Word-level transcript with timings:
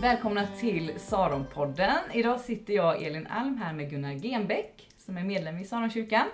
Välkomna 0.00 0.46
till 0.60 0.92
Saronpodden. 0.96 1.98
Idag 2.12 2.40
sitter 2.40 2.74
jag, 2.74 3.02
Elin 3.02 3.26
Alm, 3.26 3.56
här 3.56 3.72
med 3.72 3.90
Gunnar 3.90 4.12
Genbäck 4.12 4.88
som 4.98 5.16
är 5.16 5.24
medlem 5.24 5.58
i 5.58 5.64
Saronkyrkan. 5.64 6.26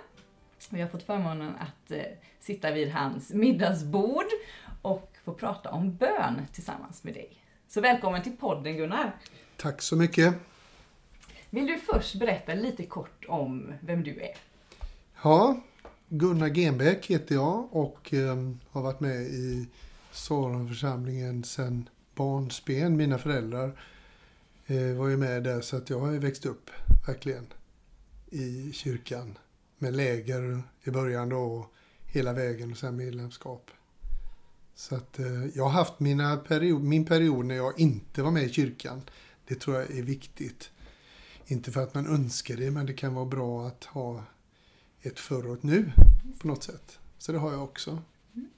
Vi 0.69 0.81
har 0.81 0.89
fått 0.89 1.03
förmånen 1.03 1.53
att 1.55 1.91
eh, 1.91 2.01
sitta 2.39 2.71
vid 2.71 2.91
hans 2.91 3.33
middagsbord 3.33 4.25
och 4.81 5.11
få 5.23 5.33
prata 5.33 5.71
om 5.71 5.95
bön 5.95 6.41
tillsammans 6.53 7.03
med 7.03 7.13
dig. 7.13 7.29
Så 7.67 7.81
välkommen 7.81 8.23
till 8.23 8.37
podden 8.37 8.77
Gunnar. 8.77 9.15
Tack 9.57 9.81
så 9.81 9.95
mycket. 9.95 10.33
Vill 11.49 11.67
du 11.67 11.77
först 11.77 12.15
berätta 12.15 12.53
lite 12.53 12.85
kort 12.85 13.25
om 13.27 13.73
vem 13.81 14.03
du 14.03 14.21
är? 14.21 14.35
Ja, 15.23 15.61
Gunnar 16.09 16.49
Genbäck 16.49 17.05
heter 17.05 17.35
jag 17.35 17.67
och 17.71 18.13
eh, 18.13 18.35
har 18.71 18.81
varit 18.81 18.99
med 18.99 19.21
i 19.21 19.67
Saronförsamlingen 20.11 21.43
sedan 21.43 21.89
barnsben. 22.17 22.97
Mina 22.97 23.17
föräldrar 23.17 23.79
eh, 24.65 24.93
var 24.93 25.07
ju 25.07 25.17
med 25.17 25.43
där 25.43 25.61
så 25.61 25.77
att 25.77 25.89
jag 25.89 25.99
har 25.99 26.11
ju 26.11 26.19
växt 26.19 26.45
upp 26.45 26.69
verkligen 27.07 27.47
i 28.29 28.71
kyrkan 28.73 29.37
med 29.77 29.95
läger 29.95 30.63
i 30.83 30.91
början 30.91 31.29
då 31.29 31.37
och 31.37 31.73
hela 32.05 32.33
vägen 32.33 32.71
och 32.71 32.77
sen 32.77 32.95
medlemskap. 32.95 33.71
Så 34.75 34.95
att 34.95 35.19
eh, 35.19 35.45
jag 35.53 35.63
har 35.63 35.71
haft 35.71 35.99
mina 35.99 36.37
period, 36.37 36.83
min 36.83 37.05
period 37.05 37.45
när 37.45 37.55
jag 37.55 37.79
inte 37.79 38.23
var 38.23 38.31
med 38.31 38.43
i 38.43 38.49
kyrkan. 38.49 39.01
Det 39.47 39.55
tror 39.55 39.75
jag 39.75 39.91
är 39.91 40.03
viktigt. 40.03 40.71
Inte 41.45 41.71
för 41.71 41.83
att 41.83 41.93
man 41.93 42.07
önskar 42.07 42.55
det, 42.55 42.71
men 42.71 42.85
det 42.85 42.93
kan 42.93 43.13
vara 43.13 43.25
bra 43.25 43.67
att 43.67 43.83
ha 43.83 44.23
ett 45.01 45.19
förr 45.19 45.47
och 45.47 45.53
ett 45.53 45.63
nu 45.63 45.91
på 46.39 46.47
något 46.47 46.63
sätt. 46.63 46.99
Så 47.17 47.31
det 47.31 47.37
har 47.37 47.51
jag 47.51 47.63
också. 47.63 48.01
Mm. 48.35 48.49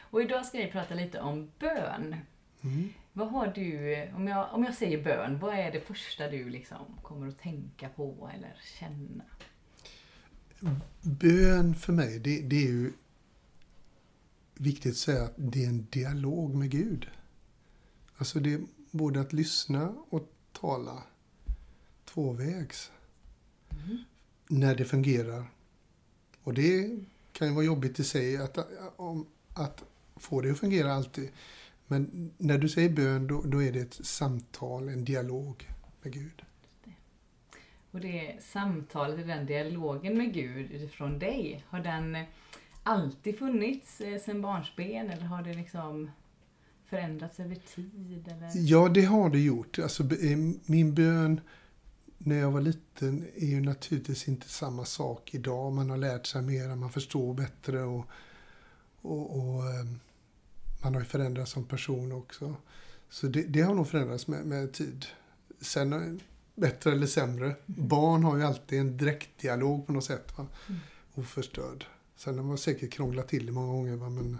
Och 0.00 0.22
idag 0.22 0.46
ska 0.46 0.58
vi 0.58 0.70
prata 0.70 0.94
lite 0.94 1.20
om 1.20 1.50
bön. 1.58 2.16
Mm. 2.62 2.88
Vad 3.12 3.30
har 3.30 3.46
du, 3.46 4.08
om 4.14 4.28
jag, 4.28 4.54
om 4.54 4.64
jag 4.64 4.74
säger 4.74 5.04
bön, 5.04 5.38
vad 5.38 5.54
är 5.54 5.72
det 5.72 5.80
första 5.80 6.28
du 6.28 6.50
liksom 6.50 6.86
kommer 7.02 7.28
att 7.28 7.38
tänka 7.38 7.88
på 7.88 8.30
eller 8.34 8.56
känna? 8.78 9.24
Bön 11.00 11.74
för 11.74 11.92
mig, 11.92 12.18
det, 12.18 12.40
det 12.40 12.56
är 12.56 12.68
ju 12.68 12.92
viktigt 14.54 14.92
att 14.92 14.98
säga 14.98 15.22
att 15.22 15.34
det 15.36 15.64
är 15.64 15.68
en 15.68 15.86
dialog 15.90 16.54
med 16.54 16.70
Gud. 16.70 17.08
Alltså 18.16 18.40
det 18.40 18.52
är 18.52 18.60
både 18.90 19.20
att 19.20 19.32
lyssna 19.32 19.94
och 20.10 20.32
tala 20.52 21.02
tvåvägs. 22.04 22.90
Mm. 23.70 23.98
När 24.48 24.74
det 24.74 24.84
fungerar. 24.84 25.44
Och 26.42 26.54
det 26.54 26.98
kan 27.32 27.48
ju 27.48 27.54
vara 27.54 27.64
jobbigt 27.64 28.00
i 28.00 28.04
sig 28.04 28.36
att, 28.36 28.58
att 29.54 29.84
få 30.16 30.40
det 30.40 30.50
att 30.50 30.58
fungera 30.58 30.94
alltid. 30.94 31.30
Men 31.90 32.30
när 32.38 32.58
du 32.58 32.68
säger 32.68 32.88
bön, 32.88 33.26
då, 33.26 33.42
då 33.42 33.62
är 33.62 33.72
det 33.72 33.80
ett 33.80 34.06
samtal, 34.06 34.88
en 34.88 35.04
dialog 35.04 35.68
med 36.02 36.12
Gud. 36.12 36.42
Och 37.90 38.00
det 38.00 38.36
samtalet, 38.40 39.26
den 39.26 39.46
dialogen 39.46 40.18
med 40.18 40.34
Gud 40.34 40.70
utifrån 40.70 41.18
dig, 41.18 41.64
har 41.68 41.80
den 41.80 42.16
alltid 42.82 43.38
funnits 43.38 44.00
eh, 44.00 44.20
sedan 44.20 44.42
barnsben 44.42 45.10
eller 45.10 45.24
har 45.24 45.42
det 45.42 45.54
liksom 45.54 46.10
förändrats 46.86 47.40
över 47.40 47.54
tid? 47.54 48.28
Eller? 48.28 48.50
Ja, 48.54 48.88
det 48.88 49.04
har 49.04 49.30
det 49.30 49.40
gjort. 49.40 49.78
Alltså, 49.78 50.02
eh, 50.02 50.38
min 50.66 50.94
bön 50.94 51.40
när 52.18 52.36
jag 52.36 52.50
var 52.50 52.60
liten 52.60 53.26
är 53.36 53.46
ju 53.46 53.60
naturligtvis 53.60 54.28
inte 54.28 54.48
samma 54.48 54.84
sak 54.84 55.34
idag. 55.34 55.72
Man 55.72 55.90
har 55.90 55.96
lärt 55.96 56.26
sig 56.26 56.42
mer, 56.42 56.76
man 56.76 56.92
förstår 56.92 57.34
bättre 57.34 57.82
och, 57.82 58.06
och, 59.00 59.38
och 59.38 59.64
eh, 59.64 59.86
man 60.82 60.94
har 60.94 61.00
ju 61.00 61.06
förändrats 61.06 61.52
som 61.52 61.64
person 61.64 62.12
också. 62.12 62.54
Så 63.08 63.26
det, 63.26 63.42
det 63.42 63.60
har 63.60 63.74
nog 63.74 63.88
förändrats 63.88 64.26
med, 64.26 64.46
med 64.46 64.72
tid. 64.72 65.06
Sen 65.60 66.20
bättre 66.54 66.92
eller 66.92 67.06
sämre. 67.06 67.44
Mm. 67.44 67.56
Barn 67.66 68.24
har 68.24 68.36
ju 68.36 68.42
alltid 68.42 68.80
en 68.80 68.96
direktdialog 68.96 69.86
på 69.86 69.92
något 69.92 70.04
sätt. 70.04 70.38
Va? 70.38 70.46
Mm. 70.68 70.80
Oförstörd. 71.14 71.86
Sen 72.16 72.38
har 72.38 72.44
man 72.44 72.58
säkert 72.58 72.92
krånglat 72.92 73.28
till 73.28 73.46
det 73.46 73.52
många 73.52 73.72
gånger. 73.72 73.96
Va? 73.96 74.10
Men, 74.10 74.38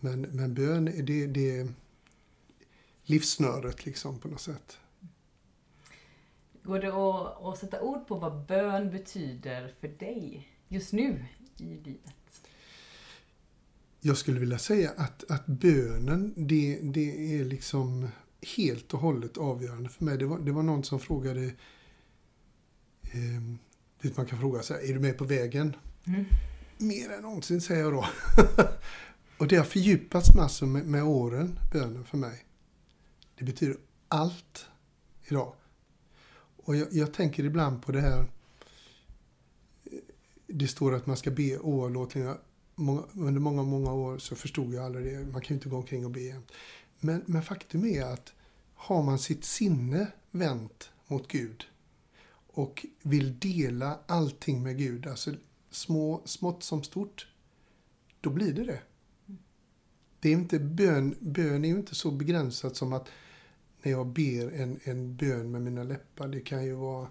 men, 0.00 0.20
men 0.20 0.54
bön, 0.54 0.84
det, 0.84 1.26
det 1.26 1.58
är 1.58 1.68
livsnöret 3.04 3.86
liksom 3.86 4.18
på 4.18 4.28
något 4.28 4.40
sätt. 4.40 4.78
Går 6.62 6.78
det 6.78 6.88
att, 6.88 7.44
att 7.44 7.58
sätta 7.58 7.80
ord 7.80 8.06
på 8.06 8.14
vad 8.14 8.46
bön 8.46 8.90
betyder 8.90 9.74
för 9.80 9.88
dig 9.88 10.48
just 10.68 10.92
nu 10.92 11.26
i 11.58 11.64
livet? 11.64 12.21
Jag 14.04 14.16
skulle 14.16 14.40
vilja 14.40 14.58
säga 14.58 14.90
att, 14.96 15.30
att 15.30 15.46
bönen, 15.46 16.34
det, 16.36 16.80
det 16.82 17.38
är 17.40 17.44
liksom 17.44 18.08
helt 18.56 18.94
och 18.94 19.00
hållet 19.00 19.38
avgörande 19.38 19.88
för 19.88 20.04
mig. 20.04 20.18
Det 20.18 20.26
var, 20.26 20.38
det 20.38 20.52
var 20.52 20.62
någon 20.62 20.84
som 20.84 21.00
frågade, 21.00 21.44
eh, 23.02 24.10
man 24.16 24.26
kan 24.26 24.40
fråga 24.40 24.62
så 24.62 24.74
här, 24.74 24.90
är 24.90 24.94
du 24.94 25.00
med 25.00 25.18
på 25.18 25.24
vägen? 25.24 25.76
Mm. 26.06 26.24
Mer 26.78 27.10
än 27.10 27.22
någonsin 27.22 27.60
säger 27.60 27.80
jag 27.80 27.92
då. 27.92 28.06
och 29.38 29.48
det 29.48 29.56
har 29.56 29.64
fördjupats 29.64 30.34
massor 30.34 30.66
med, 30.66 30.86
med 30.86 31.04
åren, 31.04 31.58
bönen 31.72 32.04
för 32.04 32.16
mig. 32.16 32.44
Det 33.38 33.44
betyder 33.44 33.76
allt 34.08 34.66
idag. 35.28 35.52
Och 36.56 36.76
jag, 36.76 36.88
jag, 36.90 37.14
tänker 37.14 37.44
ibland 37.44 37.82
på 37.82 37.92
det 37.92 38.00
här, 38.00 38.24
det 40.46 40.68
står 40.68 40.94
att 40.94 41.06
man 41.06 41.16
ska 41.16 41.30
be 41.30 41.58
oavlåtligen. 41.58 42.36
Under 43.14 43.40
många, 43.40 43.62
många 43.62 43.92
år 43.92 44.18
så 44.18 44.36
förstod 44.36 44.74
jag 44.74 44.84
aldrig 44.84 45.06
det. 45.06 45.26
Man 45.26 45.40
kan 45.40 45.48
ju 45.48 45.54
inte 45.54 45.68
gå 45.68 45.76
omkring 45.76 46.04
och 46.04 46.10
be. 46.10 46.40
Men, 47.00 47.22
men 47.26 47.42
faktum 47.42 47.84
är 47.84 48.04
att 48.04 48.32
har 48.74 49.02
man 49.02 49.18
sitt 49.18 49.44
sinne 49.44 50.06
vänt 50.30 50.90
mot 51.06 51.28
Gud 51.28 51.64
och 52.52 52.86
vill 53.02 53.38
dela 53.38 53.98
allting 54.06 54.62
med 54.62 54.78
Gud, 54.78 55.06
alltså 55.06 55.34
små, 55.70 56.22
smått 56.24 56.62
som 56.62 56.82
stort, 56.82 57.26
då 58.20 58.30
blir 58.30 58.52
det 58.52 58.64
det. 58.64 58.80
det 60.20 60.28
är 60.28 60.32
inte 60.32 60.58
bön, 60.58 61.14
bön 61.20 61.64
är 61.64 61.68
ju 61.68 61.76
inte 61.76 61.94
så 61.94 62.10
begränsat 62.10 62.76
som 62.76 62.92
att 62.92 63.08
när 63.82 63.92
jag 63.92 64.06
ber 64.06 64.60
en, 64.60 64.80
en 64.84 65.16
bön 65.16 65.50
med 65.50 65.62
mina 65.62 65.82
läppar. 65.82 66.28
Det 66.28 66.40
kan 66.40 66.64
ju 66.64 66.72
vara, 66.72 67.08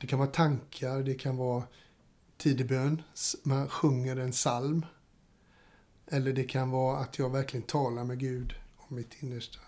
det 0.00 0.06
kan 0.06 0.18
vara 0.18 0.30
tankar, 0.30 1.02
det 1.02 1.14
kan 1.14 1.36
vara 1.36 1.62
tidebön, 2.36 3.02
man 3.42 3.68
sjunger 3.68 4.16
en 4.16 4.32
psalm. 4.32 4.86
Eller 6.10 6.32
det 6.32 6.44
kan 6.44 6.70
vara 6.70 6.98
att 6.98 7.18
jag 7.18 7.30
verkligen 7.30 7.66
talar 7.66 8.04
med 8.04 8.18
Gud 8.18 8.54
om 8.76 8.96
mitt 8.96 9.22
innersta. 9.22 9.58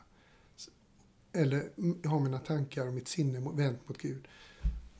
Eller 1.33 1.69
har 2.09 2.21
mina 2.21 2.39
tankar 2.39 2.87
och 2.87 2.93
mitt 2.93 3.09
sinne 3.09 3.51
vänt 3.53 3.89
mot 3.89 3.99
Gud. 3.99 4.29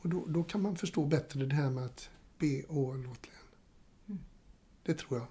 Och 0.03 0.09
då, 0.09 0.25
då 0.27 0.43
kan 0.43 0.63
man 0.63 0.77
förstå 0.77 1.05
bättre 1.05 1.45
det 1.45 1.55
här 1.55 1.71
med 1.71 1.85
att 1.85 2.11
be 2.39 2.63
oavlåtligen. 2.69 3.39
Mm. 4.09 4.21
Det 4.83 4.95
tror 4.95 5.19
jag. 5.19 5.29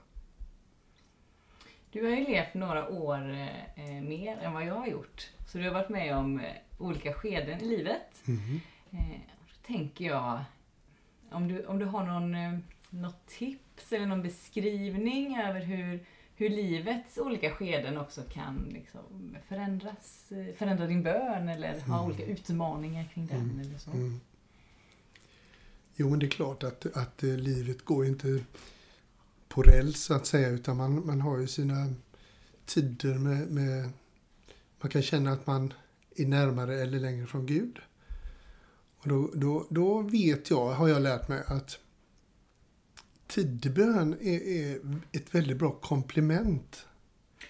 Du 1.92 2.04
har 2.04 2.10
ju 2.10 2.24
levt 2.24 2.54
några 2.54 2.90
år 2.90 3.32
eh, 3.76 4.02
mer 4.02 4.38
än 4.38 4.54
vad 4.54 4.66
jag 4.66 4.76
har 4.76 4.88
gjort. 4.88 5.32
Så 5.48 5.58
du 5.58 5.64
har 5.64 5.74
varit 5.74 5.90
med 5.90 6.18
om 6.18 6.40
eh, 6.40 6.52
olika 6.78 7.14
skeden 7.14 7.62
i 7.62 7.66
livet. 7.66 8.28
Mm. 8.28 8.60
Eh, 8.92 9.22
då 9.30 9.68
tänker 9.68 10.06
jag, 10.06 10.44
om 11.32 11.48
du, 11.48 11.66
om 11.66 11.80
du 11.80 11.86
har 11.86 12.04
någon, 12.04 12.36
eh, 12.36 12.60
något 12.91 13.28
tips 13.28 13.91
eller 13.91 14.06
någon 14.06 14.22
beskrivning 14.22 15.38
över 15.38 15.62
hur, 15.62 16.06
hur 16.35 16.50
livets 16.50 17.18
olika 17.18 17.52
skeden 17.52 17.97
också 17.97 18.22
kan 18.22 18.69
liksom 18.74 19.38
förändras, 19.47 20.31
eh, 20.31 20.56
förändra 20.56 20.88
din 20.88 21.03
bön 21.03 21.50
eller 21.50 21.79
ha 21.79 21.97
mm. 21.97 22.06
olika 22.06 22.25
utmaningar 22.25 23.03
kring 23.13 23.28
den. 23.28 23.41
Mm. 23.41 23.59
Eller 23.59 23.78
så. 23.78 23.91
Mm. 23.91 24.19
Jo, 25.96 26.09
men 26.09 26.19
det 26.19 26.25
är 26.25 26.29
klart 26.29 26.63
att, 26.63 26.85
att 26.97 27.24
eh, 27.24 27.29
livet 27.29 27.85
går 27.85 28.06
inte 28.06 28.44
på 29.47 29.62
räls 29.62 30.03
så 30.03 30.13
att 30.13 30.25
säga, 30.25 30.50
utan 30.50 30.78
man, 30.78 31.05
man 31.05 31.22
har 31.22 31.37
ju 31.40 31.47
sina 31.47 31.94
tider 32.66 33.14
med, 33.14 33.52
med 33.52 33.90
man 34.82 34.91
kan 34.91 35.02
känna 35.02 35.32
att 35.32 35.47
man 35.47 35.73
är 36.16 36.26
närmare 36.26 36.82
eller 36.82 36.99
längre 36.99 37.28
från 37.28 37.46
Gud. 37.46 37.79
Och 38.97 39.08
då, 39.08 39.32
då, 39.34 39.67
då 39.70 40.02
vet 40.02 40.49
jag, 40.49 40.72
har 40.72 40.87
jag 40.87 41.02
lärt 41.02 41.28
mig, 41.28 41.44
att 41.47 41.79
tidebön 43.32 44.18
är, 44.22 44.42
är 44.42 44.80
ett 45.12 45.36
väldigt 45.36 45.58
bra 45.58 45.72
komplement. 45.72 46.86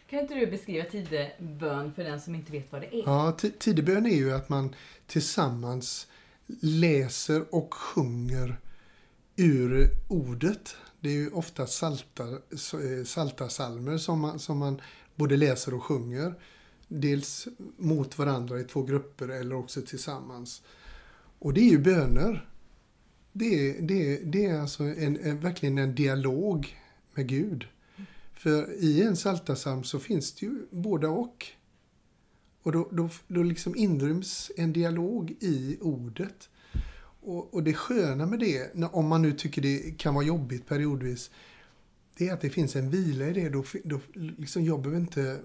Kan 0.10 0.19
inte 0.19 0.33
du 0.33 0.48
beskriva 0.48 0.86
tidebön 0.86 1.94
för 1.94 2.04
den 2.04 2.22
som 2.22 2.36
inte 2.36 2.51
vet 2.51 2.72
vad 2.72 2.81
det 2.81 2.95
är? 2.95 3.04
Ja, 3.06 3.38
tidebön 3.60 4.06
är 4.06 4.16
ju 4.16 4.33
att 4.33 4.50
man 4.50 4.75
tillsammans 5.07 6.07
läser 6.62 7.56
och 7.56 7.74
sjunger 7.74 8.60
ur 9.36 9.89
ordet. 10.07 10.75
Det 11.00 11.10
är 11.10 11.13
ju 11.13 11.30
ofta 11.31 11.68
salta, 11.68 12.24
eh, 12.30 13.06
salta 13.06 13.50
salmer 13.50 13.98
som 13.98 14.19
man, 14.19 14.39
som 14.39 14.57
man 14.57 14.81
både 15.16 15.38
läser 15.38 15.74
och 15.74 15.83
sjunger 15.83 16.33
dels 16.88 17.48
mot 17.78 18.18
varandra 18.18 18.60
i 18.60 18.63
två 18.63 18.83
grupper 18.83 19.28
eller 19.28 19.56
också 19.56 19.81
tillsammans. 19.81 20.62
Och 21.39 21.54
det 21.54 21.62
är 21.62 21.69
ju 21.69 21.80
böner. 21.80 22.50
Det 23.33 23.69
är, 23.69 23.81
det 23.81 24.18
det 24.18 24.45
är 24.45 24.60
alltså 24.60 24.83
en, 24.83 25.18
en, 25.19 25.39
verkligen 25.39 25.78
en 25.78 25.95
dialog 25.95 26.78
med 27.16 27.28
Gud. 27.28 27.66
För 28.33 28.83
i 28.83 29.01
en 29.04 29.16
saltasam 29.16 29.83
så 29.83 30.00
finns 30.00 30.33
det 30.33 30.45
ju 30.45 30.66
båda 30.72 31.10
och. 31.10 31.48
Och 32.63 32.72
då, 32.72 32.89
då, 32.92 33.10
då 33.28 33.44
liksom 33.44 33.75
inryms 33.75 34.51
en 34.57 34.74
dialog 34.74 35.36
i 35.39 35.78
ordet. 35.81 36.50
Och, 37.24 37.54
och 37.54 37.63
det 37.63 37.74
sköna 37.74 38.25
med 38.25 38.39
det, 38.39 38.75
när- 38.75 38.95
om 38.95 39.07
man 39.07 39.22
nu 39.22 39.31
tycker 39.33 39.62
det 39.62 39.98
kan 39.98 40.13
vara 40.13 40.25
jobbigt 40.25 40.68
periodvis, 40.68 41.31
det 42.18 42.28
är 42.28 42.33
att 42.33 42.42
det 42.42 42.50
finns 42.50 42.75
en 42.75 42.89
vila 42.89 43.28
i 43.28 43.33
det. 43.33 43.50
Då, 43.50 43.63
då 43.83 44.00
liksom 44.13 44.66
jag 44.66 44.81
behöver 44.81 45.00
inte 45.00 45.39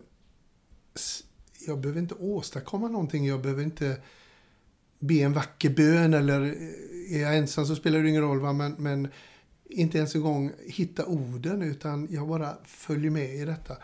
jag 1.67 1.81
behöver 1.81 2.01
inte 2.01 2.15
åstadkomma 2.15 2.89
någonting. 2.89 3.27
Jag 3.27 3.43
behöver 3.43 3.63
inte 3.63 3.97
be 4.99 5.15
en 5.15 5.33
vacker 5.33 5.71
bön 5.71 6.15
eller 6.15 6.43
eh, 6.43 7.17
är 7.17 7.23
jag 7.23 7.39
ensam 7.39 7.67
så 7.67 7.77
spelar 7.77 8.03
det 8.03 8.09
ingen 8.09 8.23
roll. 8.23 8.41
Va? 8.41 8.53
Men, 8.53 8.73
men 8.73 9.09
inte 9.65 9.99
ens 9.99 10.15
en 10.15 10.21
gång 10.21 10.53
hitta 10.67 11.07
orden 11.07 11.63
utan 11.63 12.09
jag 12.11 12.29
bara 12.29 12.57
följer 12.65 13.11
med 13.11 13.35
i 13.35 13.45
detta. 13.45 13.77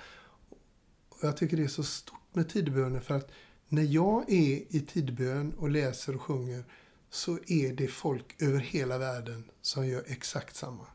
Och 1.08 1.18
jag 1.20 1.36
tycker 1.36 1.56
det 1.56 1.64
är 1.64 1.68
så 1.68 1.82
stort 1.82 2.34
med 2.34 2.48
tidböner 2.48 3.00
för 3.00 3.14
att 3.14 3.30
när 3.68 3.82
jag 3.82 4.32
är 4.32 4.76
i 4.76 4.86
tidbön 4.88 5.52
och 5.52 5.70
läser 5.70 6.14
och 6.14 6.22
sjunger 6.22 6.64
så 7.10 7.38
är 7.46 7.72
det 7.72 7.88
folk 7.88 8.42
över 8.42 8.58
hela 8.58 8.98
världen 8.98 9.44
som 9.60 9.86
gör 9.86 10.04
exakt 10.06 10.56
samma. 10.56 10.86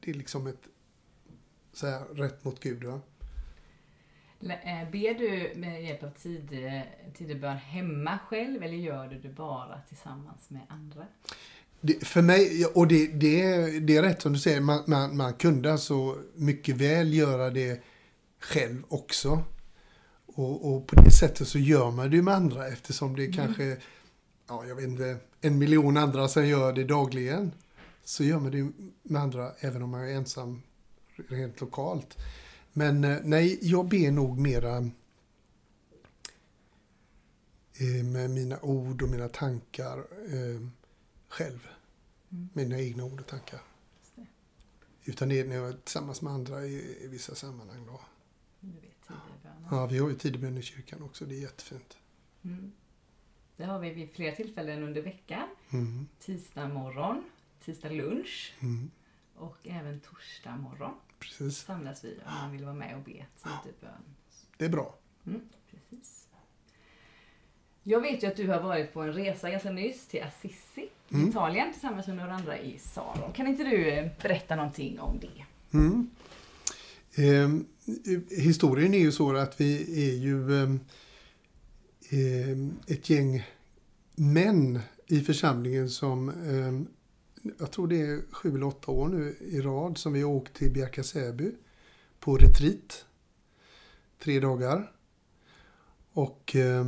Det 0.00 0.10
är 0.10 0.14
liksom 0.14 0.46
ett 0.46 0.62
så 1.72 1.86
här, 1.86 2.04
rätt 2.04 2.44
mot 2.44 2.60
Gud. 2.60 2.84
Va? 2.84 3.00
Eh, 4.50 4.90
Ber 4.92 5.14
du 5.18 5.60
med 5.60 5.84
hjälp 5.84 6.02
av 6.02 6.10
tid, 6.10 6.52
eh, 6.66 7.12
tidebön 7.16 7.56
hemma 7.56 8.18
själv 8.28 8.62
eller 8.62 8.76
gör 8.76 9.06
du 9.08 9.18
det 9.18 9.28
bara 9.28 9.80
tillsammans 9.88 10.50
med 10.50 10.62
andra? 10.68 11.04
Det, 11.80 12.06
för 12.06 12.22
mig, 12.22 12.66
och 12.74 12.88
det, 12.88 13.06
det, 13.06 13.42
är- 13.42 13.80
det 13.80 13.96
är 13.96 14.02
rätt 14.02 14.22
som 14.22 14.32
du 14.32 14.38
säger, 14.38 14.60
man, 14.60 14.82
man, 14.86 15.16
man 15.16 15.32
kunde 15.34 15.72
alltså 15.72 16.16
mycket 16.34 16.76
väl 16.76 17.14
göra 17.14 17.50
det 17.50 17.82
själv 18.40 18.82
också. 18.88 19.42
Och, 20.26 20.74
och 20.74 20.86
på 20.86 20.96
det 20.96 21.10
sättet 21.10 21.48
så 21.48 21.58
gör 21.58 21.90
man 21.90 22.10
det 22.10 22.22
med 22.22 22.34
andra 22.34 22.68
eftersom 22.68 23.16
det 23.16 23.24
är 23.24 23.32
kanske, 23.32 23.76
ja 24.48 24.64
jag 24.66 24.74
vet 24.74 24.84
inte, 24.84 25.16
en 25.40 25.58
miljon 25.58 25.96
andra 25.96 26.28
som 26.28 26.46
gör 26.46 26.72
det 26.72 26.84
dagligen. 26.84 27.52
Så 28.04 28.24
gör 28.24 28.38
man 28.40 28.50
det 28.50 28.72
med 29.02 29.22
andra 29.22 29.52
även 29.60 29.82
om 29.82 29.90
man 29.90 30.00
är 30.08 30.14
ensam 30.14 30.62
rent 31.28 31.60
lokalt. 31.60 32.18
Men 32.76 33.04
eh, 33.04 33.18
nej, 33.24 33.58
jag 33.62 33.88
ber 33.88 34.10
nog 34.10 34.38
mera 34.38 34.76
eh, 37.74 38.04
med 38.04 38.30
mina 38.30 38.60
ord 38.60 39.02
och 39.02 39.08
mina 39.08 39.28
tankar 39.28 39.98
eh, 39.98 40.68
själv. 41.28 41.68
Mm. 42.32 42.48
Mina 42.52 42.78
egna 42.78 43.04
ord 43.04 43.20
och 43.20 43.26
tankar. 43.26 43.60
Det. 44.14 44.26
Utan 45.04 45.28
det 45.28 45.40
är 45.40 45.44
när 45.44 45.56
jag 45.56 45.68
är 45.68 45.72
tillsammans 45.72 46.22
med 46.22 46.32
andra 46.32 46.66
i, 46.66 47.04
i 47.04 47.08
vissa 47.08 47.34
sammanhang. 47.34 47.86
Då. 47.86 48.00
Du 48.60 48.72
vet, 48.72 49.02
tidebönen. 49.02 49.68
Ja, 49.70 49.86
vi 49.86 49.98
har 49.98 50.08
ju 50.08 50.14
tidebön 50.14 50.58
i 50.58 50.62
kyrkan 50.62 51.02
också. 51.02 51.24
Det 51.24 51.34
är 51.34 51.40
jättefint. 51.40 51.98
Mm. 52.44 52.72
Det 53.56 53.64
har 53.64 53.78
vi 53.78 53.90
vid 53.90 54.10
flera 54.10 54.36
tillfällen 54.36 54.82
under 54.82 55.02
veckan. 55.02 55.48
Mm, 55.70 56.08
Tisdag 56.18 56.68
morgon, 56.68 57.24
tisdag 57.64 57.88
lunch 57.88 58.54
mm, 58.60 58.90
och 59.36 59.56
även 59.64 60.00
torsdag 60.00 60.56
morgon 60.56 60.94
precis. 61.18 61.58
samlas 61.58 62.04
vi 62.04 62.18
om 62.26 62.34
man 62.42 62.52
vill 62.52 62.64
vara 62.64 62.74
med 62.74 62.96
och 62.96 63.02
be 63.02 63.26
tidebön. 63.42 64.00
Det 64.58 64.64
är 64.64 64.68
bra. 64.68 64.94
Mm, 65.26 65.40
precis. 65.70 66.28
Jag 67.82 68.00
vet 68.00 68.22
ju 68.22 68.26
att 68.26 68.36
du 68.36 68.48
har 68.48 68.60
varit 68.60 68.92
på 68.92 69.02
en 69.02 69.12
resa 69.12 69.50
ganska 69.50 69.70
nyss 69.70 70.06
till 70.06 70.22
Assisi 70.22 70.88
i 71.08 71.14
Mm. 71.14 71.28
Italien 71.28 71.72
tillsammans 71.72 72.06
med 72.06 72.16
några 72.16 72.34
andra 72.34 72.58
i 72.58 72.78
Saron. 72.78 73.32
Kan 73.32 73.46
inte 73.46 73.64
du 73.64 73.88
eh, 73.90 74.10
berätta 74.22 74.56
någonting 74.56 75.00
om 75.00 75.20
det? 75.20 75.44
Mm. 75.78 76.10
Ehm, 77.14 77.66
eh, 77.86 78.38
historien 78.38 78.94
är 78.94 78.98
ju 78.98 79.12
så 79.12 79.36
att 79.36 79.60
vi 79.60 79.82
är 80.10 80.14
ju 80.14 80.62
ehm, 80.62 80.80
ett 82.86 83.10
gäng 83.10 83.42
män 84.14 84.80
i 85.06 85.20
församlingen 85.20 85.90
som 85.90 86.28
ehm, 86.28 86.86
jag 87.58 87.70
tror 87.70 87.88
det 87.88 88.00
är 88.00 88.22
sju 88.32 88.54
eller 88.54 88.66
åtta 88.66 88.90
år 88.90 89.08
nu 89.08 89.36
i 89.40 89.60
rad 89.60 89.98
som 89.98 90.12
vi 90.12 90.22
har 90.22 90.30
åkt 90.30 90.54
till 90.56 90.70
Bjärka-Säby 90.70 91.52
på 92.20 92.36
retreat. 92.36 93.04
Tre 94.18 94.40
dagar. 94.40 94.92
Och 96.12 96.56
eh, 96.56 96.84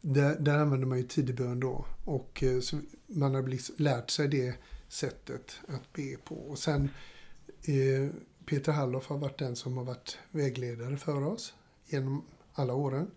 där, 0.00 0.38
där 0.38 0.58
använder 0.58 0.86
man 0.86 0.98
ju 0.98 1.04
tidebön 1.04 1.60
då. 1.60 1.84
Och 2.04 2.42
eh, 2.42 2.60
så 2.60 2.80
man 3.06 3.34
har 3.34 3.42
liksom 3.42 3.74
lärt 3.78 4.10
sig 4.10 4.28
det 4.28 4.54
sättet 4.88 5.60
att 5.68 5.92
be 5.92 6.16
på. 6.24 6.34
Och 6.34 6.58
sen 6.58 6.90
eh, 7.62 8.14
Peter 8.46 8.72
Halloff 8.72 9.06
har 9.06 9.18
varit 9.18 9.38
den 9.38 9.56
som 9.56 9.76
har 9.76 9.84
varit 9.84 10.18
vägledare 10.30 10.96
för 10.96 11.22
oss 11.22 11.54
genom 11.86 12.24
alla 12.52 12.74
åren. 12.74 13.10